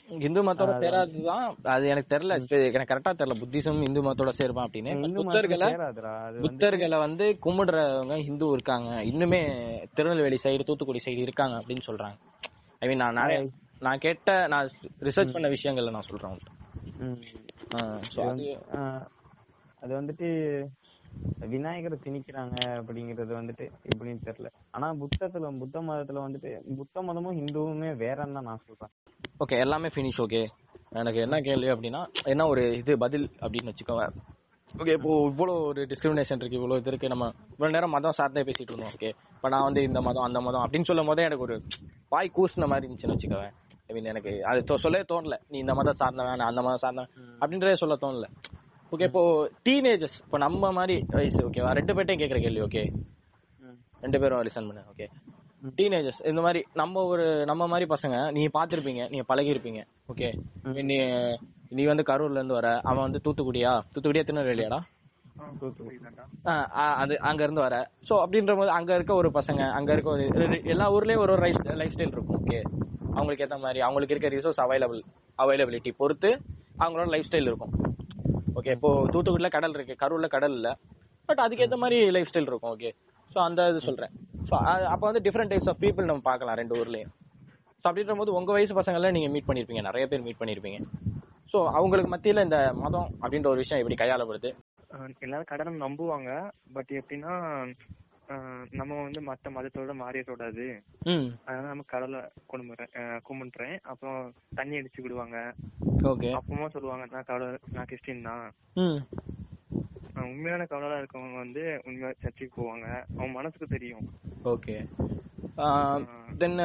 இந்து 0.08 0.40
மதத்தோட 0.42 0.72
சேராதுதான். 0.84 1.54
அது 1.62 1.86
எனக்கு 1.86 2.16
தெரியல. 2.16 2.72
எனக்கு 2.72 2.94
கரெக்டா 2.94 3.12
தெரியல. 3.12 3.34
புத்திசம் 3.42 3.82
இந்து 3.82 4.02
மதத்தோட 4.02 4.32
சேருமா 4.38 4.64
அப்படின்னு. 4.64 4.92
புத்தர்களை 5.14 5.68
புத்தர்களை 6.42 6.98
வந்து 6.98 7.38
கும்பிடுறவங்க 7.44 8.22
ஹிந்து 8.22 8.52
இருக்காங்க. 8.52 8.90
இன்னுமே 9.04 9.42
திருநெல்வேலி 9.94 10.38
சைடு 10.42 10.64
தூத்துக்குடி 10.64 11.00
சைடு 11.04 11.18
இருக்காங்க 11.18 11.56
அப்படின்னு 11.58 11.80
சொல்றாங்க. 11.86 12.18
ஐ 12.78 12.88
மீன் 12.88 12.96
நான் 12.96 13.12
நிறைய 13.12 13.48
நான் 13.80 13.98
கேட்ட 13.98 14.46
நான் 14.46 14.68
ரிசர்ச் 15.00 15.32
பண்ண 15.32 15.48
விஷயங்கள்ல 15.48 15.90
நான் 15.90 16.02
சொல்றேன் 16.02 16.38
அது 19.80 20.02
வந்துட்டு 20.02 20.28
விநாயகரை 21.52 21.96
திணிக்கிறாங்க 22.04 22.56
அப்படிங்கறது 22.80 23.32
வந்துட்டு 23.38 23.64
எப்படின்னு 23.90 24.22
தெரியல. 24.28 24.50
ஆனா 24.74 24.86
புத்தத்துல 25.00 25.50
புத்த 25.62 25.80
மதத்துல 25.88 26.22
வந்துட்டு 26.26 26.50
புத்த 26.78 27.02
மதமும் 27.08 27.38
ஹிந்துவுமே 27.40 27.90
வேறன்னு 28.02 28.36
தான் 28.38 28.48
நான் 28.50 28.62
சொல்றேன். 28.66 28.92
ஓகே 29.42 29.58
எல்லாமே 29.64 29.88
ஃபினிஷ் 29.94 30.22
ஓகே. 30.24 30.42
எனக்கு 31.00 31.20
என்ன 31.26 31.36
கேள்வி 31.48 31.68
அப்படின்னா 31.74 32.00
என்ன 32.32 32.46
ஒரு 32.52 32.62
இது 32.80 32.92
பதில் 33.04 33.26
அப்படின்னு 33.42 33.70
வச்சுக்கோங்க. 33.72 34.06
ஓகே 34.80 34.94
இப்போ 34.98 35.12
இவ்வளோ 35.30 35.52
ஒரு 35.70 35.80
டிஸ்கிரிமினேஷன் 35.90 36.40
இருக்கு 36.42 36.58
இவ்வளோ 36.60 36.78
இது 36.80 36.90
இருக்கு 36.92 37.12
நம்ம 37.12 37.26
இவ்வளோ 37.54 37.70
நேரம் 37.74 37.94
மதம் 37.96 38.16
சார்ந்தே 38.18 38.44
பேசிட்டு 38.48 38.72
இருந்தோம் 38.72 38.94
ஓகே. 38.96 39.10
இப்போ 39.36 39.48
நான் 39.54 39.66
வந்து 39.68 39.82
இந்த 39.88 40.00
மதம் 40.06 40.26
அந்த 40.28 40.40
மதம் 40.46 40.64
அப்படின்னு 40.64 40.88
சொல்லும் 40.90 41.10
போதே 41.10 41.26
எனக்கு 41.28 41.46
ஒரு 41.48 41.56
வாய் 42.14 42.34
கூசின 42.38 42.68
மாதிரி 42.72 42.86
இருந்துச்சுன்னு 42.86 43.16
வச்சுக்கோவேன் 43.16 43.54
ஐ 43.88 43.94
மீன் 43.94 44.10
எனக்கு 44.12 44.32
அது 44.50 44.78
சொல்லவே 44.84 45.04
தோணல. 45.12 45.36
நீ 45.52 45.56
இந்த 45.64 45.74
மதம் 45.80 46.00
சார்ந்தவன் 46.02 46.38
நான் 46.40 46.50
அந்த 46.52 46.62
மதம் 46.66 46.82
சார்ந்தவன் 46.84 47.10
அப்படின்றதே 47.40 47.76
சொல்ல 47.82 47.96
தோணல. 48.04 48.28
ஓகே 48.94 49.06
இப்போ 49.10 49.22
டீனேஜர்ஸ் 49.66 50.18
இப்போ 50.24 50.38
நம்ம 50.44 50.72
மாதிரி 50.78 50.96
வயசு 51.14 51.40
ஓகேவா 51.48 51.70
ரெண்டு 51.78 51.94
பேர்ட்டையும் 51.96 52.22
கேட்குற 52.22 52.40
கேள்வி 52.44 52.62
ஓகே 52.66 52.82
ரெண்டு 54.02 54.20
பேரும் 54.22 54.44
லிசன் 54.48 54.68
பண்ணு 54.68 54.82
ஓகே 54.92 55.06
டீனேஜர்ஸ் 55.78 56.20
இந்த 56.30 56.40
மாதிரி 56.46 56.60
நம்ம 56.80 57.02
ஒரு 57.12 57.26
நம்ம 57.50 57.66
மாதிரி 57.72 57.86
பசங்க 57.92 58.16
நீங்க 58.36 58.50
பாத்திருப்பீங்க 58.56 59.02
நீங்க 59.12 59.24
பழகிருப்பீங்க 59.30 59.80
ஓகே 60.12 60.28
நீ 60.90 60.96
நீ 61.76 61.84
வந்து 61.90 62.04
கரூர்ல 62.10 62.40
இருந்து 62.40 62.58
வர 62.58 62.68
அவன் 62.88 63.06
வந்து 63.06 63.22
தூத்துக்குடியா? 63.24 63.70
தூத்துக்குடியா 63.92 64.24
திருநெல்வேலியாடா? 64.26 64.78
அது 67.02 67.14
அங்க 67.28 67.40
இருந்து 67.46 67.62
வர. 67.64 67.76
சோ 68.08 68.14
அப்படின்ற 68.24 68.52
போது 68.58 68.70
அங்க 68.76 68.90
இருக்க 68.98 69.14
ஒரு 69.20 69.28
பசங்க 69.38 69.62
அங்க 69.78 69.90
இருக்க 69.94 70.10
ஒரு 70.10 70.24
எல்லா 70.74 70.86
ஊர்லயும் 70.96 71.22
ஒரு 71.24 71.32
ஒரு 71.34 71.42
லைஃப் 71.80 71.94
ஸ்டைல் 71.94 72.14
இருக்கும் 72.14 72.38
ஓகே 72.38 72.60
அவங்களுக்கு 73.16 73.44
ஏத்த 73.46 73.58
மாதிரி 73.64 73.80
அவங்களுக்கு 73.86 74.14
இருக்க 74.16 74.30
ரிசோர்ஸ் 74.36 74.62
அவைலபிள் 74.64 75.00
அவைலபிலிட்டி 75.38 75.92
பொறுத்து 76.00 76.30
அவங்களோட 76.80 77.08
லைஃப் 77.14 77.28
ஸ்டைல் 77.28 77.50
இருக்கும். 77.50 77.74
ஓகே 78.58 78.72
இப்போ 78.76 78.90
தூத்துக்குடியில 79.12 79.50
கடல் 79.56 79.74
இருக்கு. 79.76 79.94
கரூர்ல 80.02 80.28
கடல் 80.36 80.54
இல்ல. 80.58 80.68
பட் 81.28 81.42
அதுக்கேற்ற 81.44 81.76
மாதிரி 81.82 81.98
லைஃப் 82.16 82.30
ஸ்டைல் 82.30 82.50
இருக்கும் 82.50 82.72
ஓகே 82.76 82.90
ஸோ 83.34 83.38
அந்த 83.48 83.60
இது 83.72 83.80
சொல்றேன். 83.88 84.12
ஸோ 84.48 84.54
அப்போ 84.94 85.04
வந்து 85.08 85.22
டிஃப்ரெண்ட் 85.26 85.52
டைப்ஸ் 85.52 85.70
ஆஃப் 85.72 85.80
பீப்புள் 85.84 86.08
நம்ம 86.10 86.24
பார்க்கலாம் 86.30 86.58
ரெண்டு 86.60 86.76
ஊர்லயும். 86.80 87.12
ஸோ 87.80 87.84
அப்படின்ற 87.88 88.14
போது 88.20 88.36
உங்க 88.38 88.50
வயசு 88.56 88.74
பசங்கள 88.80 89.10
நீங்க 89.16 89.28
மீட் 89.34 89.48
பண்ணிருப்பீங்க. 89.48 89.82
நிறைய 89.88 90.04
பேர் 90.10 90.26
மீட் 90.26 90.40
பண்ணிருப்பீங்க. 90.42 90.78
ஸோ 91.52 91.58
அவங்களுக்கு 91.78 92.12
மத்தியில 92.14 92.44
இந்த 92.48 92.58
மதம் 92.84 93.08
அப்படின்ற 93.22 93.48
ஒரு 93.52 93.62
விஷயம் 93.62 93.80
எப்படி 93.82 93.98
கையாளப்படுது? 94.00 94.50
எல்லாரும் 95.26 95.50
கடனை 95.52 95.72
நம்புவாங்க. 95.86 96.30
பட் 96.76 96.90
எப்படின்னா 97.00 97.34
நம்ம 98.70 98.98
வந்து 99.02 99.20
மத்த 99.20 99.50
மதத்தோட 99.54 99.94
மாறிடக்கூடாது 100.00 100.66
அதனால 101.46 101.66
நம்ம 101.66 101.84
கடலை 101.86 102.20
கும்பிடுறேன் 102.52 102.92
ஆஹ் 103.00 103.20
கும்பிடுறேன் 103.28 103.76
அப்புறம் 103.82 104.18
தண்ணி 104.54 104.78
அடிச்சு 104.78 105.04
விடுவாங்க. 105.04 105.38
ஓகே. 106.12 106.30
அப்பமா 106.38 106.66
சொல்லுவாங்க 106.68 107.06
நான் 107.12 107.28
கடவுள் 107.30 107.60
நான் 107.72 107.88
கிறிஸ்டின் 107.90 108.26
தான். 108.28 108.44
உண்மையான 110.30 110.66
கடவுளா 110.70 110.98
இருக்கவங்க 111.00 111.38
வந்து 111.44 111.62
உண்மையா 111.86 112.10
சர்ச்சுக்கு 112.22 112.54
போவாங்க. 112.60 112.86
அவங்க 113.16 113.32
மனசுக்கு 113.38 113.68
தெரியும். 113.68 114.04
ஓகே. 114.52 114.76
தென் 116.40 116.58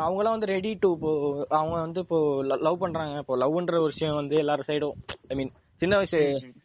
அவங்களாம் 0.00 0.34
வந்து 0.34 0.52
ரெடி 0.54 0.70
டு 0.82 0.88
இப்போ 0.96 1.12
அவங்க 1.58 1.76
வந்து 1.80 2.00
இப்போ 2.00 2.18
லவ் 2.66 2.82
பண்றாங்க. 2.84 3.16
இப்போ 3.24 3.36
லவ்ன்ற 3.42 3.76
ஒரு 3.80 3.92
விஷயம் 3.92 4.20
வந்து 4.20 4.36
எல்லாரும் 4.36 4.68
சைடும் 4.68 4.98
ஐ 5.28 5.36
மீன் 5.36 5.52
சின்ன 5.82 5.96
வயசு 5.96 6.18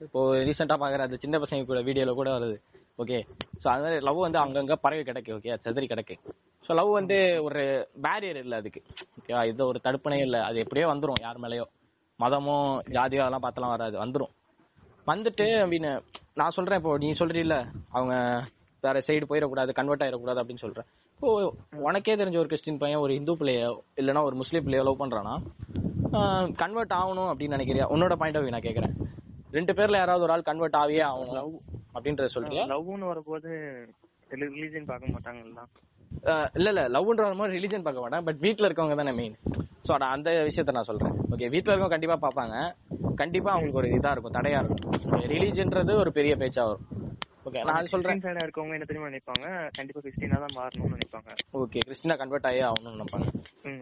இப்போ 0.06 0.22
ரீசெண்டா 0.48 0.78
பாக்குற 0.82 1.08
அந்த 1.08 1.20
சின்ன 1.24 1.40
பசங்க 1.40 1.66
கூட 1.66 1.82
வீடியோல 1.82 2.14
கூட 2.14 2.30
வருது. 2.38 2.58
ஓகே 3.00 3.18
ஸோ 3.62 3.68
அது 3.72 3.84
மாதிரி 3.84 4.04
லவ் 4.08 4.26
வந்து 4.26 4.40
அங்கங்க 4.44 4.76
பறவை 4.84 5.04
கிடக்கு 5.10 5.32
ஓகே 5.38 5.56
செதறி 5.66 5.88
கிடக்கு. 5.92 6.16
ஸோ 6.66 6.72
லவ் 6.80 6.92
வந்து 7.00 7.18
ஒரு 7.48 7.62
பேரியர் 8.06 8.40
இல்லை 8.44 8.56
அதுக்கு. 8.62 8.82
ஓகேவா 9.20 9.42
இது 9.52 9.64
ஒரு 9.72 9.80
தடுப்பணே 9.88 10.20
இல்லை. 10.28 10.40
அது 10.48 10.58
எப்படியோ 10.64 10.88
வந்துடும் 10.92 11.22
யார் 11.26 11.42
மேலேயோ. 11.46 11.66
மதமோ 12.20 12.58
ஜாதியோ 12.96 13.24
அதெல்லாம் 13.24 13.46
பார்த்தலாம் 13.46 13.74
வராது 13.76 13.96
வந்துடும் 14.04 14.34
வந்துட்டு 15.12 15.48
அப்படின்னு 15.64 15.90
நான் 16.40 16.56
சொல்றேன் 16.58 16.80
இப்போ 16.82 16.92
நீ 17.04 17.10
சொல்கிறீல்ல 17.22 17.58
அவங்க 17.96 18.14
வேற 18.84 19.00
சைடு 19.08 19.30
போயிடக்கூடாது 19.30 19.72
கன்வெர்ட் 19.80 20.04
ஆயிடக்கூடாது 20.06 20.42
அப்படின்னு 20.42 20.64
சொல்றேன். 20.64 20.88
இப்போ 21.18 21.30
உனக்கே 21.88 22.16
தெரிஞ்ச 22.22 22.38
ஒரு 22.42 22.50
கிறிஸ்டின் 22.52 22.80
பையன் 22.82 23.04
ஒரு 23.04 23.14
இந்து 23.20 23.34
பிள்ளையோ 23.40 23.70
இல்லைன்னா 24.00 24.24
ஒரு 24.30 24.36
முஸ்லீம் 24.42 24.66
பிள்ளையோ 24.66 24.86
லவ் 24.88 25.02
பண்றானா? 25.04 25.36
கன்வெர்ட் 26.62 26.98
ஆகணும் 27.00 27.30
அப்படின்னு 27.32 27.58
நினைக்கிறியா? 27.58 27.86
உன்னோட 27.94 28.16
பாயிண்ட் 28.22 28.38
ஆஃப் 28.40 28.52
நான் 28.56 28.68
கேக்குறேன். 28.68 28.94
ரெண்டு 29.58 29.74
பேர்ல 29.78 30.02
யாராவது 30.02 30.26
ஒரு 30.28 30.34
ஆள் 30.36 30.50
கன்வெர்ட் 30.50 30.78
ஆகியே 30.82 31.04
ஆகணும். 31.12 31.56
அப்படின்றத 31.96 32.30
சொல்றியா? 32.36 32.64
லவ்னு 32.74 33.12
வரும்போது 33.12 33.50
ரிலீஜன் 34.44 34.90
பார்க்க 34.92 35.16
மாட்டாங்கல்ல? 35.16 35.62
இல்ல 36.58 36.68
இல்ல 36.74 36.82
லவ்ன்ற 36.96 37.24
மாதிரி 37.40 37.56
ரிலிஜன் 37.58 37.86
பார்க்க 37.86 38.04
மாட்டேன் 38.04 38.26
பட் 38.28 38.40
வீட்ல 38.46 38.68
இருக்கவங்க 38.68 38.96
தானே 39.00 39.14
மெயின் 39.22 39.36
ஸோ 39.88 39.92
அந்த 40.14 40.30
விஷயத்த 40.48 40.76
நான் 40.78 40.90
சொல்றேன். 40.90 41.16
ஓகே 41.34 41.50
வீட்ல 41.56 41.72
இருக்கவங்க 41.72 41.96
கண்டிப்பா 41.96 42.18
பார்ப்பாங்க. 42.24 42.56
கண்டிப்பா 43.22 43.50
அவங்களுக்கு 43.54 43.82
ஒரு 43.82 43.90
இதா 43.98 44.12
இருக்கும் 44.14 44.38
தடையா 44.38 44.60
இருக்கும். 44.64 44.94
ரிலீஜன்ன்றது 45.34 45.92
ஒரு 46.04 46.12
பெரிய 46.18 46.36
பேச்சா 46.42 46.64
வரும். 46.70 46.86
ஓகே 47.48 47.64
நான் 47.70 47.90
சொல்றேன். 47.92 48.22
சைடா 48.24 48.44
இருக்கவங்க 48.46 48.76
என்ன 48.78 48.88
தெரியுமா 48.90 49.10
நினைப்பாங்க? 49.12 49.46
கண்டிப்பா 49.78 50.02
கிறிஸ்டினா 50.06 50.40
தான் 50.44 50.56
மாறணும்னு 50.60 50.96
நினைப்பாங்க. 50.96 51.30
ஓகே 51.62 51.84
கிறிஸ்டினா 51.88 52.16
கன்வெர்ட் 52.22 52.48
ஆகி 52.50 52.62
ஆகணும்னு 52.70 52.96
நினைப்பாங்க. 52.98 53.28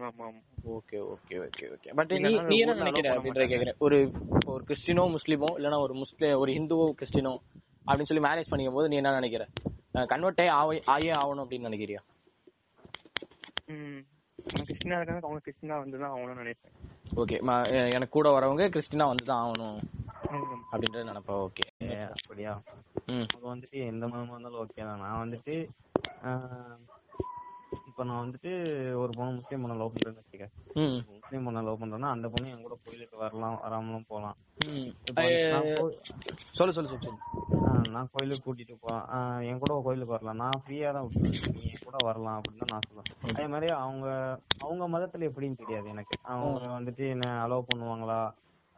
ஆமா 0.08 0.26
ஆமா. 0.28 0.40
Okay 0.76 0.98
okay 1.14 1.38
okay 1.46 1.64
okay 1.74 1.94
but 2.00 2.12
நீ 2.12 2.18
என்ன 2.18 2.34
ஊர்ல 2.34 2.60
allow 2.66 2.76
நினைக்கிற 2.82 3.06
பண்ண 3.06 3.16
அப்படின்ற 3.16 3.46
கேக்குறேன். 3.52 3.78
ஒரு 3.86 3.98
ஒரு 4.52 4.62
கிறிஸ்டினோ 4.70 5.06
முஸ்லீமோ 5.16 5.50
இல்லைன்னா 5.58 5.80
ஒரு 5.86 5.96
முஸ்லிம் 6.02 6.38
ஒரு 6.42 6.52
ஹிந்துவோ 6.58 6.86
கிறிஸ்டினோ 7.00 7.34
அப்படின்னு 7.86 8.04
சொல்லி 8.04 8.22
மேரேஜ் 8.22 8.50
பண்ணிக்கும் 8.50 8.72
போது 8.72 8.88
நீ 8.88 8.96
என்ன 8.96 9.12
நினைக்கிற? 9.12 9.44
கன்வெர்ட் 10.06 10.40
ஆகி 10.40 10.50
ஆவே- 10.50 10.82
ஆகியே 10.86 11.12
ஆகணும் 11.16 11.44
அப்படின்னு 11.44 11.68
நினைக்கிறியா? 11.68 12.00
கிறிஸ்டினா 14.56 14.96
இருக்காங்க 14.96 15.26
அவங்க 15.26 15.40
கிறிஸ்டினா 15.44 15.78
வந்து 15.78 15.98
தான் 15.98 16.10
ஆகணும்னு 16.10 16.42
நினைப்பேன். 16.42 16.74
ஓகே 17.16 17.36
எனக்கு 17.90 18.08
கூட 18.08 18.40
வரவங்க 18.40 18.68
கிறிஸ்டினா 18.68 19.06
வந்து 19.06 19.24
தான் 19.24 19.44
ஆகணும். 19.44 19.78
அப்படின்றது 20.72 21.08
நினைப்பா 21.08 21.34
ஓகே 21.40 21.66
அப்படியா? 22.18 22.62
ம். 23.06 23.26
வந்துட்டு 23.44 23.70
எந்த 23.70 24.06
மதமா 24.06 24.30
இருந்தாலும் 24.30 24.66
ஓகே 24.66 24.80
தான். 24.80 24.98
நான் 24.98 25.28
வந்துட்டு 25.28 25.56
ஆஹ், 26.22 26.76
இப்ப 27.96 28.04
நான் 28.04 28.22
வந்துட்டு 28.22 28.52
ஒரு 28.96 29.12
பொண்ணு 29.12 29.32
முஸ்லீம் 29.34 29.60
பொண்ணை 29.62 29.74
லவ் 29.76 29.92
பண்றேன்னு 29.92 30.20
வச்சுக்க 30.20 30.46
முஸ்லீம் 31.10 31.44
பொண்ணை 31.46 31.60
லவ் 31.62 31.78
பண்றேன்னா 31.80 32.08
அந்த 32.10 32.26
பொண்ணு 32.28 32.50
என் 32.50 32.64
கூட 32.64 32.76
கோயிலுக்கு 32.80 33.16
வரலாம் 33.16 33.58
வராமலும் 33.60 34.08
போலாம். 34.08 34.36
சொல்லு 36.58 36.72
சொல்லு 36.72 36.90
சொல்லு 36.94 37.12
நான் 37.88 38.10
கோயிலுக்கு 38.12 38.44
கூட்டிட்டு 38.44 38.76
ஆஹ், 39.16 39.42
என் 39.42 39.58
கூட 39.58 39.74
கோயிலுக்கு 39.84 40.16
வரலாம். 40.16 40.40
நான் 40.42 40.60
ஃப்ரீயா 40.62 40.90
தான் 40.92 41.06
விட்டுருவேன் 41.06 41.54
நீ 41.54 41.62
என் 41.68 41.84
கூட 41.84 41.96
வரலாம் 42.04 42.38
அப்படின்னு 42.38 42.72
நான் 42.72 42.86
சொல்லுவேன். 42.88 43.12
அதே 43.30 43.46
மாதிரி 43.46 43.70
அவங்க 43.78 44.06
அவங்க 44.60 44.88
மதத்துல 44.88 45.28
எப்படின்னு 45.30 45.60
தெரியாது 45.62 45.88
எனக்கு. 45.88 46.16
அவங்க 46.34 46.66
வந்துட்டு 46.74 47.06
என்ன 47.08 47.28
அலோவ் 47.44 47.70
பண்ணுவாங்களா? 47.70 48.20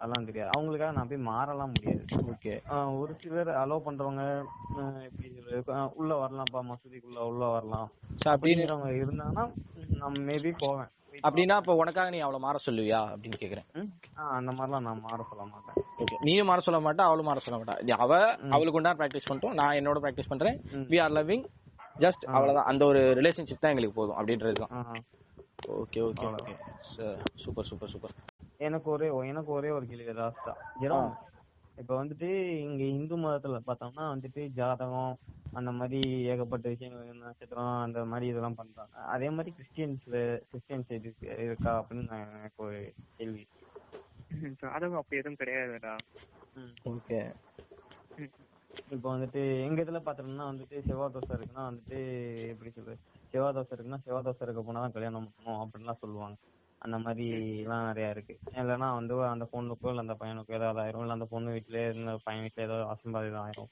அதெல்லாம் 0.00 0.26
தெரியாது. 0.29 0.50
அவங்களுக்காக 0.57 0.95
நான் 0.97 1.11
போய் 1.11 1.26
மாறலாம் 1.31 1.73
முடியாது. 1.75 2.03
ஓகே. 2.33 2.55
ஒரு 3.00 3.12
சிலர் 3.23 3.50
அலோவ் 3.62 3.87
பண்றவங்க 3.87 4.25
எப்படி 5.09 5.29
உள்ள 6.00 6.12
வரலாம்ப்பா 6.23 6.61
மசூதிக்குள்ள 6.71 7.21
உள்ள 7.31 7.45
வரலாம். 7.55 7.88
அப்படிங்கிறவங்க 8.33 8.91
இருந்தாங்கன்னா 9.03 9.45
நம்ம 10.03 10.23
மேபி 10.29 10.53
போவேன். 10.65 10.91
அப்படின்னா 11.26 11.55
இப்போ 11.61 11.75
உனக்காக 11.83 12.11
நீ 12.15 12.19
அவளை 12.25 12.38
மாற 12.45 12.57
சொல்லுவியா? 12.65 13.00
அப்படின்னு 13.12 13.38
கேக்குறேன். 13.43 13.69
அந்த 14.38 14.50
மாதிரிலாம் 14.57 14.87
நான் 14.88 15.05
மாற 15.07 15.21
சொல்ல 15.31 15.45
மாட்டேன். 15.53 15.79
ஓகே 16.03 16.19
நீயும் 16.29 16.50
மாற 16.50 16.61
சொல்ல 16.67 16.81
மாட்டா 16.87 17.07
அவளும் 17.11 17.29
மாற 17.31 17.41
சொல்ல 17.47 17.59
மாட்டா. 17.61 17.76
அவ 18.05 18.19
அவளுக்கு 18.57 18.81
உண்டா 18.81 18.93
ப்ராக்டிஸ் 19.00 19.29
பண்ணிட்டோம் 19.31 19.59
நான் 19.61 19.79
என்னோட 19.81 20.00
ப்ராக்டிஸ் 20.05 20.33
பண்றேன். 20.33 20.59
வி 20.93 20.99
ஆர் 21.05 21.17
லவ்விங் 21.19 21.47
ஜஸ்ட் 22.05 22.25
அவ்வளவுதான். 22.35 22.69
அந்த 22.73 22.83
ஒரு 22.91 23.03
ரிலேஷன்ஷிப் 23.21 23.62
தான் 23.65 23.73
எங்களுக்கு 23.75 23.99
போதும் 24.00 24.19
அப்படின்றது 24.21 24.62
தான் 24.65 25.03
okay 25.83 26.00
okay 26.09 26.26
okay 26.38 26.55
super 27.45 27.69
super 27.71 27.93
super 27.95 28.15
எனக்கு 28.61 28.89
ஒரே 28.91 29.09
எனக்கு 29.31 29.51
ஒரே 29.53 29.71
ஒரு 29.71 29.87
கேள்வி 29.87 30.15
லாஸ்டா 30.19 30.53
ஏன்னா 30.81 31.01
இப்ப 31.79 31.93
வந்துட்டு 31.97 32.29
இங்க 32.67 32.83
இந்து 32.93 33.17
மதத்துல 33.23 33.59
பார்த்தோம்னா 33.67 34.05
வந்துட்டு 34.13 34.43
ஜாதகம் 34.59 35.15
அந்த 35.53 35.71
மாதிரி 35.73 35.99
ஏகப்பட்ட 36.31 36.67
விஷயங்கள் 36.69 37.21
நட்சத்திரம் 37.21 37.73
அந்த 37.83 37.99
மாதிரி 38.05 38.27
இதெல்லாம் 38.29 38.59
பண்றாங்க. 38.59 38.95
அதே 39.15 39.29
மாதிரி 39.31 39.51
கிறிஸ்டியன்ஸ்ல 39.57 40.17
கிறிஸ்டியன்ஸ் 40.49 40.91
இருக்கு 40.97 41.29
இருக்கா 41.47 41.73
அப்படின்னு 41.81 42.11
நான் 42.11 42.33
எனக்கு 42.33 42.61
ஒரு 42.67 42.81
கேள்வி. 43.19 43.45
ஜாதகம் 44.61 45.01
அப்படி 45.01 45.21
எதுவும் 45.21 45.41
கிடையாதுடா. 45.41 45.95
ஓகே. 46.91 47.21
இப்போ 48.95 49.09
வந்துட்டு 49.13 49.41
எங்க 49.67 49.79
இதுல 49.83 50.01
பாத்தோம்னா 50.01 50.47
வந்துட்டு 50.51 50.83
செவ்வாய் 50.89 51.15
தோசை 51.15 51.33
இருக்குன்னா 51.37 51.65
வந்துட்டு 51.69 51.99
எப்படி 52.53 52.71
சொல்றது? 52.71 52.99
செவ்வாய் 53.33 53.57
தோசை 53.57 53.73
இருக்குன்னா 53.75 54.01
செவ்வாய் 54.05 54.27
தோசை 54.27 54.45
இருக்க 54.47 54.63
போனா 54.63 54.83
தான் 54.85 54.95
கல்யாணம் 54.97 55.29
பண்ணணும் 55.29 55.63
அப்படின்லாம் 55.63 56.03
சொல்லுவாங்க. 56.03 56.37
அந்த 56.87 56.99
மாதிரி 56.99 57.59
எல்லாம் 57.59 57.87
நிறைய 57.87 58.11
இருக்கு. 58.11 58.38
இல்லைன்னா 58.52 58.95
வந்து 58.95 59.25
அந்த 59.25 59.49
பொண்ணுக்கோ 59.52 59.88
இல்ல 59.88 60.00
அந்த 60.00 60.16
பையனுக்கோ 60.21 60.52
ஏதாவது 60.52 60.90
ஆயிரும். 60.90 61.00
இல்ல 61.00 61.12
அந்த 61.12 61.25
பொண்ணு 61.25 61.50
வீட்டுல 61.50 61.93
இந்த 61.93 62.19
பையன் 62.23 62.50
வீட்டுல 62.55 62.61
ஏதாவது 62.61 62.93
அசம்பாவிதம் 62.93 63.50
ஆயிரும். 63.50 63.66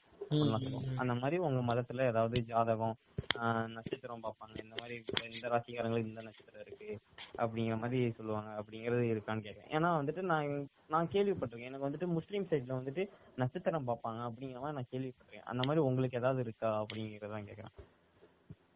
அந்த 0.95 1.13
மாதிரி 1.13 1.37
உங்க 1.37 1.75
மதத்துல 1.75 2.05
ஏதாவது 2.05 2.41
ஜாதகம் 2.41 2.95
ஆஹ் 3.37 3.67
நட்சத்திரம் 3.67 4.23
பார்ப்பாங்க. 4.23 4.63
இந்த 4.63 4.75
மாதிரி 4.79 5.03
இந்த- 5.07 5.35
இந்த 5.35 5.47
ராசிக்காரங்களுக்கு 5.47 6.07
இந்த 6.07 6.21
நட்சத்திரம் 6.21 6.61
இருக்கு. 6.65 6.97
அப்படிங்கிற 7.37 7.79
மாதிரி 7.79 8.11
சொல்லுவாங்க. 8.11 8.61
அப்படிங்கிறது 8.61 9.11
இருக்கான்னு 9.15 9.45
கேட்கறேன். 9.45 9.71
ஏன்னா 9.71 10.01
வந்துட்டு 10.01 10.21
நான் 10.21 10.67
நான் 10.87 11.07
கேள்விப்பட்டிருக்கேன். 11.07 11.63
எனக்கு 11.63 11.89
வந்துட்டு 11.89 12.07
முஸ்லீம் 12.07 12.43
சைட்ல 12.43 12.71
வந்துட்டு 12.71 13.09
நட்சத்திரம் 13.35 13.87
பார்ப்பாங்க 13.87 14.03
அப்படிங்கிற 14.03 14.59
மாதிரி 14.59 14.59
நான் 14.59 14.85
கேள்விப்பட்டிருக்கேன். 14.91 15.43
அந்த 15.43 15.67
மாதிரி 15.67 15.85
உங்களுக்கு 15.85 16.17
ஏதாவது 16.17 16.41
இருக்கா 16.41 16.85
அப்படிங்கறதான் 16.85 17.43
கேக்குறேன் 17.43 17.83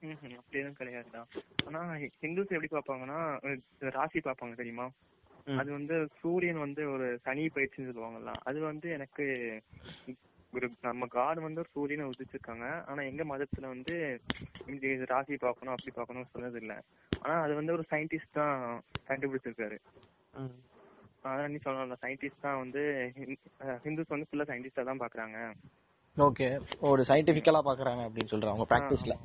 ம்ஹும். 0.01 0.35
அப்படி 0.39 0.59
எதுவும் 0.59 0.79
கிடையாதுடா 0.79 1.21
ஆனா 1.67 1.79
ஹிந்துஸ் 2.21 2.53
எப்படி 2.55 2.69
பார்ப்பாங்கன்னா 2.69 3.17
அஹ் 3.45 3.61
ராசி 3.97 4.19
பார்ப்பாங்க 4.21 4.55
தெரியுமா. 4.55 4.85
அது 5.57 5.69
வந்து 5.73 5.95
சூரியன் 6.19 6.59
வந்து 6.63 6.81
ஒரு 6.93 7.05
சனி 7.25 7.43
பயிற்சின்னு 7.53 7.89
சொல்லுவாங்கல்ல 7.89 8.33
அது 8.49 8.59
வந்து 8.65 8.87
எனக்கு 8.97 9.25
ஒரு 10.53 10.67
நம்ம 10.85 11.07
காட் 11.13 11.39
வந்து 11.41 11.61
ஒரு 11.63 11.71
சூரியனை 11.73 12.05
உதிச்சிருக்காங்க. 12.09 12.67
ஆனா 12.89 13.01
எங்க 13.09 13.23
மதத்துல 13.31 13.65
வந்து 13.73 13.93
ராசி 15.11 15.37
பார்க்கணும் 15.43 15.75
அப்படி 15.75 15.91
பார்க்கணும் 15.91 16.31
சொன்னது 16.33 16.59
இல்ல 16.63 16.73
ஆனா 17.21 17.35
அது 17.45 17.53
வந்து 17.59 17.75
ஒரு 17.77 17.85
சயின்டிஸ்ட் 17.91 18.37
தான் 18.39 18.55
கண்டுபிடிச்சிருக்காரு. 19.09 19.77
அதான் 21.25 21.51
நீ 21.53 21.59
சொல்லல 21.63 21.97
சயின்டிஸ்ட் 22.03 22.45
தான் 22.45 22.61
வந்து 22.61 22.81
ஹிந்துஸ் 23.83 24.13
வந்து 24.13 24.27
ஃபுல்லா 24.27 24.47
சயின்டிஸ்டா 24.51 24.85
தான் 24.89 25.03
பாக்குறாங்க 25.03 25.37
ஓகே. 26.17 26.47
ஒரு 26.87 27.01
சயின்டிபிக்கலா 27.09 27.61
பாக்குறாங்க 27.67 28.01
அப்படின்னு 28.07 28.31
சொல்றாங்க 28.31 28.65
பிராக்டிஸ்ல 28.71 29.15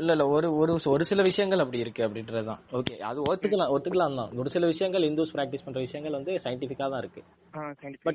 இல்ல 0.00 0.10
இல்ல 0.16 0.24
ஒரு 0.34 0.48
ஒரு 0.60 0.72
ஒரு 0.94 1.04
சில 1.10 1.22
விஷயங்கள் 1.28 1.62
அப்படி 1.64 1.82
இருக்கு 1.84 2.02
அப்படின்றதுதான் 2.06 2.60
ஓகே 2.78 2.94
அது 3.10 3.20
ஒத்துக்கலாம் 3.30 3.72
ஒத்துக்கலாம் 3.76 4.18
தான். 4.20 4.30
ஒரு 4.42 4.50
சில 4.54 4.66
விஷயங்கள் 4.72 5.06
இந்துஸ் 5.10 5.34
பிராக்டிஸ் 5.36 5.64
பண்ற 5.66 5.80
விஷயங்கள் 5.86 6.16
வந்து 6.18 6.34
சயின்டிபிக்கா 6.44 6.88
தான் 6.94 7.02
இருக்கு. 7.04 7.22
சயின்டிஸ்ட் 7.80 8.06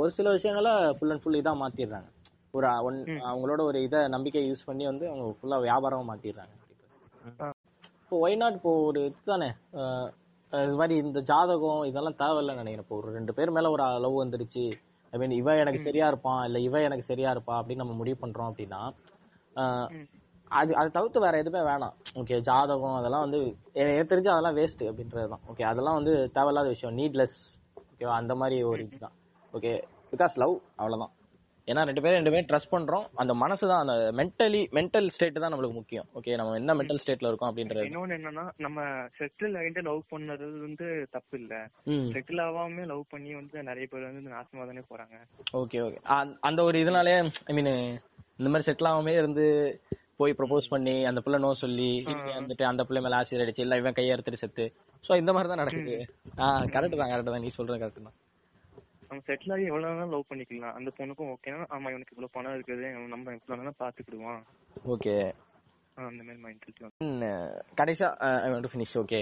ஒரு 0.00 0.10
சில 0.18 0.26
விஷயங்களை 0.38 0.72
ஃபுல் 0.98 1.14
அண்ட் 1.14 1.24
ஃபுல் 1.24 1.40
இதா 1.42 1.54
மாத்திடுறாங்க. 1.62 2.10
ஒரு 2.54 2.68
ஒன் 2.88 2.98
அவங்களோட 3.30 3.60
ஒரு 3.70 3.78
இதை 3.86 3.98
நம்பிக்கை 4.16 4.44
யூஸ் 4.50 4.68
பண்ணி 4.68 4.84
வந்து 4.92 5.06
அவங்க 5.10 5.26
ஃபுல்லா 5.40 5.58
வியாபாரமா 5.68 6.04
மாத்திடுறாங்க. 6.12 6.54
இப்போ 8.04 8.16
ஒய் 8.26 8.40
நாட் 8.42 8.56
இப்போ 8.58 8.72
ஒரு 8.90 9.00
இதுதானே 9.08 9.50
இது 10.52 10.76
மாதிரி 10.78 10.94
இந்த 11.06 11.18
ஜாதகம் 11.30 11.82
இதெல்லாம் 11.88 12.20
தேவையில்லைன்னு 12.22 12.62
நினைக்கிறேன். 12.62 12.86
இப்போ 12.86 12.96
ஒரு 13.00 13.10
ரெண்டு 13.18 13.32
பேர் 13.36 13.52
மேல 13.56 13.70
ஒரு 13.74 13.84
லவ் 14.04 14.22
வந்துருச்சு. 14.22 14.64
ஐ 15.12 15.18
மீன் 15.20 15.34
இவ 15.40 15.54
எனக்கு 15.62 15.80
சரியா 15.86 16.06
இருப்பான் 16.12 16.42
இல்ல 16.48 16.58
இவ 16.68 16.80
எனக்கு 16.88 17.04
சரியா 17.10 17.30
இருப்பா 17.34 17.54
அப்படின்னு 17.60 17.82
நம்ம 17.84 17.96
முடிவு 18.00 18.18
பண்றோம் 18.22 18.50
அப்படின்னா 18.50 18.82
அது 20.50 20.70
அதை 20.78 20.88
தவிர்த்து 20.94 21.18
வேற 21.24 21.34
எதுவுமே 21.42 21.60
வேணாம். 21.68 21.96
ஓகே 22.20 22.36
ஜாதகம் 22.48 22.96
அதெல்லாம் 23.00 23.24
வந்து 23.26 23.40
எனக்கு 23.80 24.10
தெரிஞ்சு 24.12 24.30
அதெல்லாம் 24.34 24.56
வேஸ்ட் 24.58 24.82
அப்படின்றது 24.90 25.28
தான் 25.34 25.44
ஓகே 25.50 25.64
அதெல்லாம் 25.70 25.98
வந்து 25.98 26.14
தேவையில்லாத 26.36 26.68
விஷயம் 26.74 26.96
நீட்லெஸ் 27.00 27.36
ஓகேவா 27.82 28.14
அந்த 28.20 28.34
மாதிரி 28.40 28.56
ஒரு 28.70 28.80
இதுதான். 28.86 29.16
ஓகே 29.54 29.72
பிகாஸ் 30.12 30.34
லவ் 30.42 30.54
அவ்வளவுதான். 30.80 31.12
ஏன்னா 31.70 31.82
ரெண்டு 31.88 32.02
பேரும் 32.04 32.18
ரெண்டு 32.18 32.32
பேரும் 32.32 32.48
ட்ரஸ்ட் 32.50 32.72
பண்றோம். 32.74 33.04
அந்த 33.22 33.32
மனசு 33.42 33.64
தான் 33.70 33.82
அந்த 33.84 33.94
மென்டலி 34.20 34.62
மென்டல் 34.78 35.08
ஸ்டேட் 35.16 35.40
தான் 35.42 35.52
நம்மளுக்கு 35.54 35.78
முக்கியம். 35.80 36.08
ஓகே 36.18 36.36
நம்ம 36.40 36.56
என்ன 36.60 36.74
மென்டல் 36.80 37.00
ஸ்டேட்ல 37.02 37.30
இருக்கோம் 37.30 37.50
அப்படின்றது. 37.50 37.86
இன்னொன்னு 37.90 38.16
என்னன்னா 38.18 38.44
நம்ம 38.66 38.86
செட்டில் 39.18 39.58
ஆகிட்டு 39.60 39.86
லவ் 39.88 40.02
பண்ணது 40.14 40.48
வந்து 40.66 40.88
தப்பு 41.16 41.36
இல்ல. 41.42 41.54
செட்டில் 42.16 42.42
ஆகாம 42.46 42.86
லவ் 42.92 43.04
பண்ணி 43.14 43.32
வந்து 43.40 43.64
நிறைய 43.70 43.86
பேர் 43.94 44.08
வந்து 44.10 44.34
நாசமா 44.36 44.66
தானே 44.70 44.84
போறாங்க. 44.92 45.16
ஓகே 45.62 45.80
ஓகே 45.86 46.00
அந்த 46.50 46.60
ஒரு 46.68 46.78
இதனாலே 46.84 47.16
ஐ 47.50 47.54
மீன் 47.58 47.72
இந்த 48.40 48.50
மாதிரி 48.50 48.68
செட்டில் 48.68 48.90
ஆகாமே 48.92 49.14
இருந்து 49.20 49.46
போய் 50.20 50.38
ப்ரொபோஸ் 50.38 50.66
பண்ணி 50.72 50.94
அந்த 51.08 51.20
பிள்ளை 51.24 51.38
நோ 51.44 51.50
சொல்லி 51.62 51.90
வந்துட்டு 52.38 52.64
அந்த 52.70 52.82
பிள்ளை 52.88 53.00
மேல 53.04 53.18
ஆசிரியர் 53.18 53.44
அடிச்சு 53.44 53.64
இல்ல 53.64 53.78
இவன் 53.80 53.96
கையை 53.98 54.10
எடுத்துட்டு 54.14 54.40
செத்து. 54.42 54.64
சோ 55.04 55.12
இந்த 55.20 55.30
மாதிரி 55.34 55.50
தான் 55.52 55.62
நடக்குது 55.62 55.94
ஆ 56.42 56.46
கரெக்ட் 56.74 57.00
தான் 57.00 57.12
கரெக்ட் 57.12 57.30
தான். 57.34 57.44
நீ 57.46 57.50
சொல்றது 57.58 57.80
கரெக்ட் 57.82 58.06
தான். 58.08 58.16
நம்ம 59.10 59.22
செட்டில் 59.28 59.52
ஆகி 59.54 59.64
எவ்வளவு 59.70 59.88
நாளும் 59.92 60.12
லவ் 60.14 60.28
பண்ணிக்கலாம். 60.30 60.74
அந்த 60.78 60.90
பொண்ணுக்கும் 60.98 61.30
ஓகேனா 61.34 61.64
ஆமா 61.76 61.90
இவனுக்கு 61.92 62.14
இவ்வளவு 62.14 62.34
பணம் 62.34 62.56
இருக்குது. 62.56 62.88
நம்ம 63.14 63.32
இவ்வளவு 63.36 63.60
நாளும் 63.60 63.80
பாத்துக்கிடுவான் 63.80 64.42
ஓகே 64.94 65.14
அந்த 66.10 66.20
மாதிரி 66.26 66.40
மைண்ட் 66.44 66.62
செட் 66.66 66.84
கடைசியா 67.78 68.08
I 68.44 68.50
want 68.50 68.66
to 68.66 68.70
finish 68.74 68.94
okay 69.02 69.20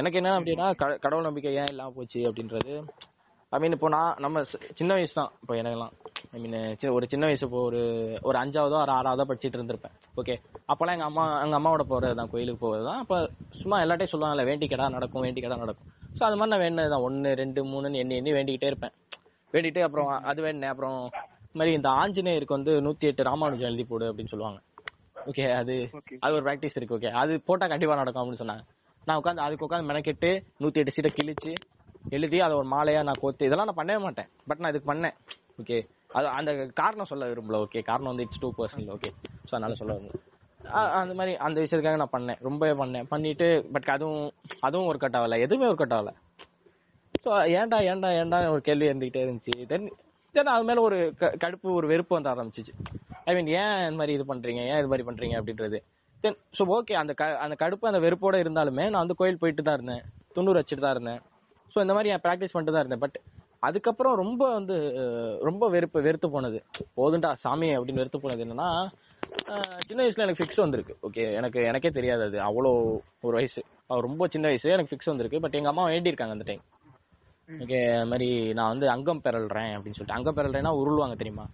எனக்கு 0.00 0.18
என்ன 0.20 0.34
அப்படின்னா 0.38 0.66
கடவுள் 1.04 1.28
நம்பிக்கை 1.28 1.52
ஏன் 1.62 1.72
இல்லாம 1.72 1.94
போச்சு 1.96 2.20
அப்படின்றது 2.28 2.74
ஐ 3.52 3.58
மீன் 3.62 3.76
இப்போ 3.76 3.88
நான் 3.94 4.20
நம்ம 4.24 4.42
சின்ன 4.78 4.92
வயசு 4.96 5.14
தான். 5.18 5.32
இப்போ 5.42 5.54
எனக்கெல்லாம் 5.60 5.94
ஐ 6.34 6.38
மீன் 6.42 6.56
ஒரு 6.96 7.06
சின்ன 7.12 7.24
வயசு 7.28 7.44
இப்போ 7.46 7.60
ஒரு 7.68 7.80
ஒரு 8.28 8.36
அஞ்சாவதோ 8.42 8.78
ஒரு 8.84 8.92
ஆறாவதோ 8.98 9.26
படிச்சிட்டு 9.30 9.58
இருந்திருப்பேன். 9.58 9.96
ஓகே 10.20 10.34
அப்போல்லாம் 10.70 10.96
எங்க 10.96 11.08
அம்மா 11.10 11.24
எங்க 11.44 11.56
அம்மாவோட 11.58 11.84
போறது 11.92 12.18
தான் 12.20 12.30
கோயிலுக்கு 12.34 12.62
போகிறது 12.64 12.86
தான். 12.90 13.00
அப்போ 13.04 13.18
சும்மா 13.60 13.78
எல்லாட்டையும் 13.84 14.12
சொல்லுவாங்கல்ல 14.12 14.46
வேண்டிக்கடா 14.50 14.88
நடக்கும் 14.96 15.24
வேண்டிக்கடா 15.26 15.58
நடக்கும். 15.64 15.90
ஸோ 16.16 16.22
அது 16.28 16.38
மாதிரி 16.38 16.52
நான் 16.54 16.64
வேண்டினது 16.64 16.92
தான் 16.94 17.06
ஒன்று 17.08 17.32
ரெண்டு 17.42 17.62
மூணுன்னு 17.72 18.00
எண்ணி 18.04 18.16
எண்ணி 18.20 18.32
வேண்டிக்கிட்டே 18.38 18.70
இருப்பேன். 18.72 18.94
வேண்டிட்டு 19.54 19.80
அப்புறம் 19.86 20.10
அது 20.30 20.40
வேண்டினேன் 20.46 20.72
அப்புறம் 20.74 20.98
இந்த 21.46 21.58
மாதிரி 21.60 21.72
இந்த 21.78 21.88
ஆஞ்சநேயருக்கு 22.02 22.58
வந்து 22.58 22.74
நூத்தி 22.86 23.08
எட்டு 23.10 23.28
ராமானுஜம் 23.30 23.70
எழுதி 23.70 23.84
போடு 23.90 24.06
அப்படின்னு 24.10 24.32
சொல்லுவாங்க. 24.34 24.60
ஓகே 25.30 25.44
அது 25.60 25.74
அது 26.24 26.32
ஒரு 26.36 26.44
ப்ராக்டிஸ் 26.46 26.76
இருக்கு 26.78 26.96
ஓகே 26.98 27.10
அது 27.22 27.32
போட்டா 27.48 27.66
கண்டிப்பா 27.72 27.98
நடக்கும் 28.00 28.22
அப்படின்னு 28.22 28.42
சொன்னாங்க. 28.42 28.64
நான் 29.06 29.18
உட்காந்து 29.20 29.44
அதுக்கு 29.46 29.66
உட்காந்து 29.66 29.90
மெனக்கெட்டு 29.90 30.30
நூத்தி 30.62 30.80
எட்டு 30.82 30.94
சீட்டை 30.96 31.10
கிழிச்சு 31.18 31.52
எழுதி 32.16 32.38
அதை 32.46 32.54
ஒரு 32.60 32.68
மாலையா 32.74 33.02
நான் 33.08 33.20
கோத்து 33.22 33.46
இதெல்லாம் 33.48 33.68
நான் 33.70 33.80
பண்ணவே 33.80 34.00
மாட்டேன். 34.06 34.28
பட் 34.48 34.60
நான் 34.62 34.72
இதுக்கு 34.72 34.90
பண்ணேன் 34.92 35.16
ஓகே 35.62 35.78
அது 36.18 36.26
அந்த 36.38 36.50
காரணம் 36.80 37.10
சொல்ல 37.10 37.28
விரும்பல 37.30 37.58
ஓகே 37.66 37.82
காரணம் 37.90 38.12
வந்து 38.12 38.24
it's 38.26 38.42
too 38.42 38.50
personal 38.58 38.92
okay 38.96 39.10
so 39.48 39.52
அதனால 39.56 39.76
சொல்ல 39.80 39.94
விரும்பல. 39.96 40.20
அந்த 41.00 41.14
மாதிரி 41.18 41.32
அந்த 41.46 41.56
விஷயத்துக்காக 41.62 42.00
நான் 42.02 42.14
பண்ணேன் 42.16 42.40
ரொம்பவே 42.48 42.74
பண்ணேன். 42.80 43.06
பண்ணிட்டு 43.12 43.48
பட் 43.74 43.88
அதுவும் 43.94 44.26
அதுவும் 44.66 44.88
ஒரு 44.90 44.98
கட் 45.04 45.16
ஆகல 45.20 45.38
எதுவுமே 45.46 45.70
ஒரு 45.72 45.78
கட் 45.80 45.96
ஆகல 45.96 46.12
ஸோ 47.24 47.30
ஏன்டா 47.56 47.78
ஏன்டா 47.90 48.08
ஏன்டா 48.20 48.38
ஒரு 48.52 48.60
கேள்வி 48.60 48.88
இருந்துகிட்டே 48.88 49.22
இருந்துச்சு. 49.24 49.54
தென் 49.66 49.86
தென் 50.34 50.46
அது 50.46 50.64
மேல 50.64 50.80
ஒரு 50.80 50.98
க- 51.20 51.34
கடுப்பு 51.42 51.68
ஒரு 51.72 51.86
வெறுப்பு 51.86 52.12
வந்து 52.14 52.30
ஆரம்பிச்சிச்சு. 52.30 52.72
ஐ 53.24 53.34
மீன் 53.34 53.50
ஏன் 53.56 53.74
இந்த 53.82 53.96
மாதிரி 53.96 54.12
இது 54.12 54.24
பண்றீங்க? 54.24 54.60
ஏன் 54.64 54.78
இது 54.78 54.88
மாதிரி 54.88 55.06
பண்றீங்க? 55.08 55.34
அப்படின்றது. 55.40 55.78
தென் 56.24 56.38
ஸோ 56.58 56.62
ஓகே 56.76 56.94
அந்த 56.94 57.12
க 57.14 57.24
அந்த 57.38 57.54
கடுப்பு 57.54 57.86
அந்த 57.86 58.00
வெறுப்போட 58.00 58.36
இருந்தாலுமே 58.42 58.84
நான் 58.90 59.04
வந்து 59.04 59.14
கோயில் 59.14 59.38
போயிட்டு 59.38 59.62
தான் 59.62 59.74
இருந்தேன். 59.74 60.02
துண்ணூறு 60.36 60.60
வச்சுட்டு 60.60 60.80
தான் 60.80 60.94
இருந்தேன். 60.96 61.20
ஸோ 61.76 61.80
இந்த 61.80 61.94
மாதிரி 61.94 62.10
ப்ராக்டிஸ் 62.24 62.52
பண்ணிட்டு 62.52 62.74
தான் 62.74 62.84
இருந்தேன். 62.84 63.00
பட் 63.00 63.16
அதுக்கப்புறம் 63.62 64.14
ரொம்ப 64.16 64.42
வந்து 64.52 64.76
ரொம்ப 65.42 65.68
வெறுப்பு 65.68 65.98
வெறுத்து 66.02 66.28
போனது. 66.30 66.58
போதுண்டா 66.96 67.32
சாமி 67.36 67.68
அப்படின்னு 67.76 68.02
வெறுத்து 68.02 68.20
போனது 68.20 68.44
என்னன்னா 68.46 68.68
சின்ன 69.86 70.00
வயசுல 70.02 70.24
எனக்கு 70.26 70.40
ஃபிக்ஸ் 70.40 70.62
வந்திருக்கு. 70.64 70.94
ஓகே 71.02 71.22
எனக்கு 71.32 71.58
எனக்கே 71.64 71.90
தெரியாது 71.90 72.22
அது. 72.22 72.38
அவ்வளோ 72.40 72.70
ஒரு 73.20 73.34
வயசு. 73.36 73.60
அது 73.86 74.00
ரொம்ப 74.00 74.26
சின்ன 74.26 74.46
வயசு 74.46 74.68
எனக்கு 74.68 74.92
ஃபிக்ஸ் 74.92 75.10
வந்திருக்கு. 75.12 75.40
பட் 75.40 75.54
எங்க 75.54 75.68
அம்மா 75.68 75.84
வேண்டியிருக்காங்க 75.88 76.36
அந்த 76.38 76.44
டைம் 76.44 76.62
ஓகே 77.48 77.78
அது 77.94 78.06
மாதிரி 78.06 78.28
நான் 78.52 78.68
வந்து 78.68 78.90
அங்கம் 78.90 79.22
பெறல்றேன் 79.24 79.72
அப்படின்னு 79.72 79.96
சொல்லிட்டு. 79.96 80.18
அங்கம் 80.18 80.36
பெறல்றேன்னா 80.36 80.72
உருளுவாங்க 80.80 81.16
தெரியுமா? 81.16 81.44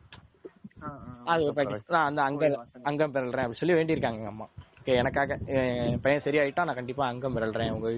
அது 1.24 1.44
ஒரு. 1.44 1.54
நான் 1.88 2.08
அந்த 2.08 2.22
அங்க 2.22 2.44
அங்கம் 2.82 3.14
பெறல்றேன் 3.14 3.44
அப்படின்னு 3.44 3.62
சொல்லி 3.62 3.74
வேண்டியிருக்காங்க 3.74 4.18
எங்க 4.18 4.26
அம்மா. 4.26 4.46
ஓகே 4.80 4.94
எனக்காக 4.94 5.32
என் 5.54 6.00
பையன் 6.00 6.24
சரியாயிட்டா 6.24 6.64
நான் 6.64 6.74
கண்டிப்பா 6.74 7.06
அங்கம் 7.06 7.36
பெறல்றேன் 7.36 7.70
உங்க 7.70 7.88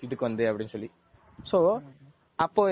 இதுக்கு 0.00 0.24
வந்து 0.24 0.44
அப்படின்னு 0.50 0.70
சொல்லி. 0.70 0.88
ஸோ 1.38 1.58
அப்போ 2.38 2.62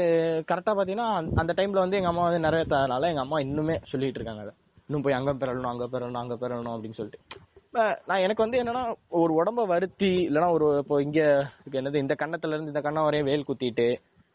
கரெக்டா 0.48 0.72
பாத்தீங்கன்னா 0.72 1.08
அந்த- 1.36 1.54
டைம்ல 1.54 1.78
வந்து 1.78 1.96
எங்க 1.96 2.08
அம்மா 2.08 2.24
வந்து 2.24 2.44
நிறைவேற்றாதனால 2.46 3.08
எங்க 3.08 3.20
அம்மா 3.20 3.38
இன்னுமே 3.38 3.76
சொல்லிட்டு 3.84 4.18
இருக்காங்க 4.20 4.42
அதை. 4.42 4.54
இன்னும் 4.88 5.02
போய் 5.02 5.12
அங்கம் 5.12 5.40
பெறணும் 5.40 5.64
அங்க 5.64 5.86
பெறணும் 5.86 6.14
அங்க 6.14 6.34
பெறணும் 6.34 6.74
அப்படின்னு 6.74 6.94
சொல்லிட்டு. 6.94 7.20
இப்ப 7.60 8.02
நான் 8.06 8.18
எனக்கு 8.18 8.42
வந்து 8.42 8.60
என்னன்னா 8.62 8.82
ஒரு 9.14 9.32
உடம்ப 9.34 9.66
வருத்தி 9.66 10.10
இல்லைன்னா 10.26 10.50
ஒரு 10.50 10.78
இப்போ 10.78 11.02
இங்க 11.02 11.20
இருக்கு 11.56 11.80
என்னது 11.80 11.94
இந்த 11.96 12.14
கண்ணத்துல 12.18 12.54
இருந்து 12.54 12.66
இந்த 12.66 12.80
கண்ணம் 12.80 13.04
வரையும் 13.04 13.26
வேல் 13.26 13.44
குத்திட்டு 13.44 13.88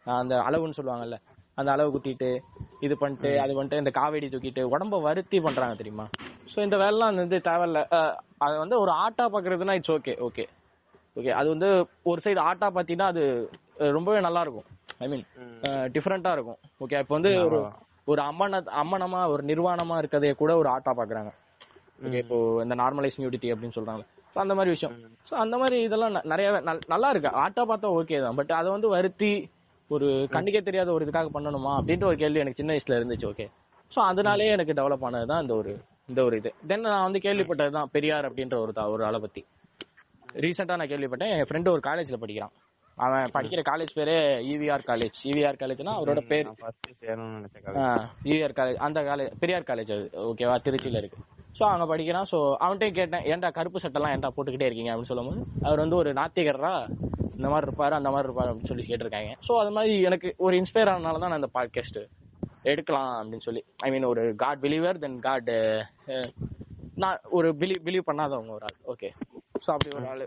அந்த 0.05 0.35
அளவுன்னு 0.47 0.77
சொல்லுவாங்கல்ல 0.77 1.17
அந்த 1.57 1.69
அளவு 1.71 1.89
குத்திட்டு 1.93 2.29
இது 2.79 2.93
பண்ணிட்டு 2.97 3.31
அது 3.39 3.51
பண்ணிட்டு 3.53 3.81
இந்த 3.81 3.91
காவடி 3.97 4.27
தூக்கிட்டு 4.29 4.61
உடம்ப 4.73 5.01
வருத்தி 5.01 5.37
பண்றாங்க 5.39 5.75
தெரியுமா? 5.75 6.05
சோ 6.51 6.57
இந்த 6.59 6.77
வேலைலாம் 6.77 7.19
வந்து 7.21 7.39
தேவையில்ல. 7.49 7.79
அது 8.45 8.55
வந்து 8.57 8.75
ஒரு 8.79 8.91
ஆட்டா 9.03 9.25
பாக்குறதுன்னா 9.33 9.75
இட்ஸ் 9.79 9.93
ஓகே 9.97 10.13
ஓகே 10.27 10.45
ஓகே 11.17 11.31
அது 11.39 11.47
வந்து 11.49 11.69
ஒரு 12.03 12.19
சைடு 12.25 12.39
ஆட்டா 12.49 12.67
பாத்தீங்கன்னா 12.77 13.09
அது 13.13 13.23
ரொம்பவே 13.97 14.19
நல்லா 14.19 14.41
இருக்கும் 14.41 14.67
ஐ 14.99 15.07
மீன் 15.07 15.23
டிஃப்ரெண்டா 15.95 16.31
இருக்கும். 16.33 16.59
ஓகே 16.83 16.99
இப்போ 17.03 17.15
வந்து 17.17 17.31
ஒரு 17.45 17.59
ஒரு 18.07 18.21
அம்மன 18.21 18.59
அம்மனமா 18.81 19.21
ஒரு 19.33 19.43
நிர்வாணமா 19.43 19.95
இருக்கதையே 20.01 20.33
கூட 20.35 20.51
ஒரு 20.57 20.69
ஆட்டா 20.69 20.91
பாக்குறாங்க. 20.99 21.31
ஓகே 22.05 22.19
இப்போ 22.23 22.37
இந்த 22.63 22.75
நார்மலைஸ் 22.75 23.19
நியூடிட்டி 23.21 23.49
அப்படின்னு 23.53 23.77
சொல்றாங்க 23.77 24.03
ஸோ 24.33 24.39
அந்த 24.43 24.53
மாதிரி 24.57 24.73
விஷயம். 24.75 24.93
ஸோ 25.29 25.33
அந்த 25.43 25.55
மாதிரி 25.61 25.77
இதெல்லாம் 25.83 26.13
நிறைய 26.33 26.49
நல்- 26.67 26.85
நல்லா 26.87 27.09
இருக்கு 27.09 27.29
ஆட்டா 27.43 27.63
பார்த்தா 27.71 27.87
ஓகே 27.99 28.19
தான். 28.25 28.37
பட் 28.39 28.51
அதை 28.59 28.69
வந்து 28.71 28.89
வருத்தி 28.95 29.31
ஒரு 29.95 30.07
கண்ணுக்கே 30.35 30.61
தெரியாத 30.67 30.89
ஒரு 30.95 31.05
இதுக்காக 31.05 31.31
பண்ணணுமா 31.35 31.71
அப்படின்ற 31.79 32.05
ஒரு 32.09 32.17
கேள்வி 32.21 32.41
எனக்கு 32.43 32.59
சின்ன 32.59 32.73
வயசுல 32.73 32.97
இருந்துச்சு 32.99 33.29
ஓகே 33.31 33.45
ஸோ 33.91 33.99
அதனாலே 34.09 34.45
எனக்கு 34.55 34.75
டெவலப் 34.79 35.05
ஆனது 35.07 35.29
தான் 35.31 35.41
இந்த 35.43 35.53
ஒரு 35.61 35.71
இந்த 36.09 36.21
ஒரு 36.27 36.35
இது. 36.39 36.49
தென் 36.69 36.85
நான் 36.85 37.05
வந்து 37.07 37.19
கேள்விப்பட்டது 37.25 37.71
தான் 37.77 37.89
பெரியார் 37.95 38.27
அப்படின்ற 38.29 38.55
ஒரு 38.63 38.73
ஒரு 38.93 39.03
ஆளை 39.07 39.19
பத்தி. 39.25 39.41
ரீசெண்டா 40.43 40.75
நான் 40.79 40.91
கேள்விப்பட்டேன். 40.91 41.31
என் 41.35 41.47
ஃப்ரெண்டு 41.49 41.71
ஒரு 41.73 41.81
காலேஜ்ல 41.87 42.17
படிக்கிறான். 42.21 42.53
அவன் 42.97 43.33
படிக்கிற 43.35 43.61
காலேஜ் 43.69 43.93
பேரே 43.97 44.15
இவிஆர் 44.53 44.87
காலேஜ் 44.89 45.19
இவிஆர் 45.31 45.59
காலேஜ்னா 45.61 45.93
அவரோட 45.99 46.21
பேர். 46.31 46.49
நினைச்ச 47.21 47.59
காலேஜ் 47.67 48.57
காலேஜ் 48.59 48.79
அந்த 48.87 49.01
காலேஜ் 49.09 49.31
பெரியார் 49.43 49.69
காலேஜ் 49.69 49.91
அது 49.97 50.07
ஓகேவா 50.29 50.57
திருச்சியில 50.65 51.01
இருக்கு. 51.03 51.19
ஸோ 51.61 51.65
அங்கே 51.71 51.85
படிக்கிறான். 51.89 52.27
ஸோ 52.29 52.37
அவன்கிட்டயும் 52.63 52.95
கேட்டேன் 52.99 53.25
ஏன்டா 53.31 53.49
கருப்பு 53.57 53.81
சட்டெல்லாம் 53.81 54.13
ஏன்டா 54.13 54.29
போட்டுக்கிட்டே 54.35 54.67
இருக்கீங்க? 54.67 54.91
அப்படின்னு 54.91 55.09
சொல்லும்போது 55.09 55.41
அவர் 55.67 55.81
வந்து 55.83 55.97
ஒரு 55.99 56.11
நாத்திகரா 56.19 56.71
இந்த 57.37 57.47
மாதிரி 57.51 57.67
இருப்பார் 57.67 57.95
அந்த 57.97 58.09
மாதிரி 58.13 58.27
இருப்பார் 58.27 58.49
அப்படின்னு 58.51 58.71
சொல்லி 58.71 58.85
கேட்டிருக்காங்க. 58.87 59.33
ஸோ 59.47 59.51
அது 59.61 59.71
மாதிரி 59.75 59.93
எனக்கு 60.07 60.29
ஒரு 60.45 60.55
இன்ஸ்பயர் 60.61 60.91
ஆனனால 60.93 61.21
தான் 61.23 61.31
நான் 61.33 61.41
அந்த 61.41 61.51
பாட்காஸ்ட் 61.57 61.99
எடுக்கலாம் 62.71 63.13
அப்படின்னு 63.19 63.45
சொல்லி. 63.47 63.61
ஐ 63.85 63.89
மீன் 63.93 64.09
ஒரு 64.11 64.23
காட் 64.43 64.63
பிலீவர் 64.65 65.01
தென் 65.03 65.19
காட் 65.27 65.51
நான் 67.03 67.21
ஒரு 67.37 67.49
பிலீவ் 67.61 67.83
பிலீவ் 67.87 68.09
பண்ணாதவங்க 68.09 68.53
ஒரு 68.57 68.67
ஆள். 68.69 68.79
ஓகே 68.93 69.11
ஸோ 69.65 69.69
அப்படி 69.75 69.91
ஒரு 69.99 70.07
ஆள். 70.13 70.25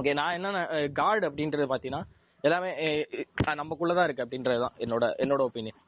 ஓகே 0.00 0.14
நான் 0.20 0.34
என்னென்ன 0.38 0.62
uh, 0.76 0.86
காட் 1.00 1.24
அப்படின்றது 1.28 1.66
பார்த்தீங்கன்னா 1.70 2.02
எல்லாமே 2.44 2.70
uh, 2.86 3.04
uh, 3.46 3.54
நமக்குள்ளதான் 3.62 4.06
இருக்கு 4.08 4.26
அப்படின்றது 4.26 4.60
தான் 4.66 4.76
என்னோட 4.84 5.06
என்னோட 5.24 5.40
ஒப்பீனியன் 5.48 5.79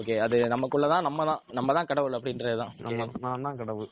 ஓகே 0.00 0.14
அது 0.24 0.36
நமக்குள்ளதான் 0.52 1.04
நம்ம 1.06 1.24
தான் 1.30 1.40
நம்ம 1.58 1.72
தான் 1.76 1.88
கடவுள் 1.90 2.16
அப்படின்றது 2.18 2.56
தான் 2.62 2.72
நம்ம 2.84 3.06
நான் 3.24 3.46
தான் 3.46 3.58
கடவுள். 3.60 3.88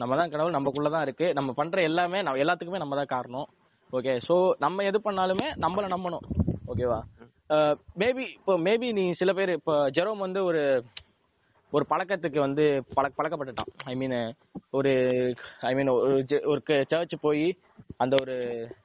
நம்ம 0.00 0.16
தான் 0.20 0.32
கடவுள் 0.32 0.56
நமக்குள்ளதான் 0.56 1.04
இருக்கு. 1.06 1.26
நம்ம 1.38 1.52
பண்ற 1.60 1.82
எல்லாமே 1.90 2.20
எல்லாத்துக்குமே 2.42 2.82
நம்ம 2.82 2.96
தான் 3.00 3.12
காரணம். 3.14 3.48
ஓகே 3.98 4.14
சோ 4.28 4.36
நம்ம 4.64 4.84
எது 4.90 5.00
பண்ணாலுமே 5.06 5.48
நம்மள 5.64 5.88
நம்பணும். 5.94 6.26
ஓகேவா? 6.72 7.00
மேபி 8.02 8.24
இப்போ 8.38 8.52
மேபி 8.66 8.88
நீ 8.98 9.04
சில 9.20 9.32
பேர் 9.38 9.56
இப்போ 9.58 9.74
ஜெரோம் 9.96 10.24
வந்து 10.26 10.42
ஒரு 10.50 10.62
ஒரு 11.72 11.84
பழக்கத்துக்கு 11.90 12.38
வந்து 12.46 12.64
பழ 12.96 13.06
பழக்கப்பட்டுட்டான். 13.18 13.70
ஐ 13.90 13.94
மீன் 14.00 14.18
ஒரு 14.78 14.92
ஐ 15.70 15.72
மீன் 15.78 15.90
ஒரு 15.94 16.16
ஒரு 16.52 16.60
சர்ச் 16.92 17.14
போய் 17.26 17.46
அந்த 18.02 18.14
ஒரு 18.22 18.34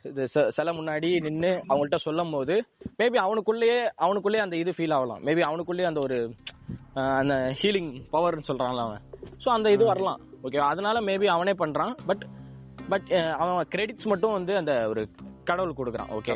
இது 0.10 0.24
சிலை 0.56 0.72
முன்னாடி 0.80 1.10
நின்று 1.26 1.52
அவங்கள்ட்ட 1.70 1.98
சொல்லும் 2.08 2.34
போது 2.36 2.56
மேபி 3.00 3.18
அவனுக்குள்ளேயே 3.26 3.80
அவனுக்குள்ளேயே 4.06 4.44
அந்த 4.46 4.58
இது 4.64 4.72
ஃபீல் 4.78 4.96
ஆகலாம். 4.98 5.22
மேபி 5.28 5.44
அவனுக்குள்ளேயே 5.50 5.88
அந்த 5.92 6.02
ஒரு 6.08 6.18
அந்த 7.22 7.36
ஹீலிங் 7.62 7.92
பவர்னு 8.14 8.48
சொல்றான்ல 8.50 8.86
அவன். 8.88 9.02
ஸோ 9.44 9.50
அந்த 9.58 9.68
இது 9.76 9.84
வரலாம். 9.92 10.22
ஓகே 10.48 10.62
அதனால 10.72 11.00
மேபி 11.10 11.30
அவனே 11.38 11.56
பண்றான். 11.64 11.96
பட் 12.10 12.24
பட் 12.92 13.10
அவன் 13.42 13.68
கிரெடிட்ஸ் 13.74 14.10
மட்டும் 14.12 14.36
வந்து 14.38 14.54
அந்த 14.62 14.74
ஒரு 14.92 15.02
கடவுள் 15.50 15.78
கொடுக்குறான். 15.80 16.12
ஓகே 16.18 16.32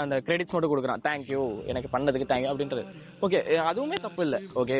அந்த 0.00 0.16
கிரெடிட்ஸ் 0.26 0.54
மட்டும் 0.54 0.72
கொடுக்குறான். 0.72 1.02
தேங்க்யூ 1.06 1.42
எனக்கு 1.70 1.88
பண்ணதுக்கு 1.94 2.30
தேங்க்யூ 2.32 2.50
அப்படின்றது. 2.52 2.84
ஓகே 3.26 3.40
அதுவுமே 3.70 3.98
தப்பு 4.06 4.22
இல்லை. 4.26 4.40
ஓகே 4.62 4.78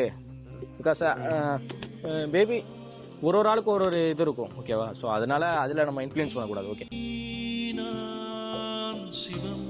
பிகாஸ் 0.77 1.01
பேபி 2.35 2.57
ஒரு 3.21 3.35
ஒரு 3.37 3.49
ஆளுக்கு 3.49 3.71
ஒரு 3.71 3.85
ஒரு 3.85 3.97
இது 4.09 4.23
இருக்கும் 4.23 4.53
ஓகேவா 4.59 4.87
ஸோ 5.01 5.05
அதனால 5.11 5.43
அதில் 5.57 5.85
நம்ம 5.85 6.03
இன்ஃப்ளூயன்ஸ் 6.03 6.35
பண்ணக்கூடாது 6.35 6.71
ஓகே 6.73 6.87
சிவம் 9.15 9.63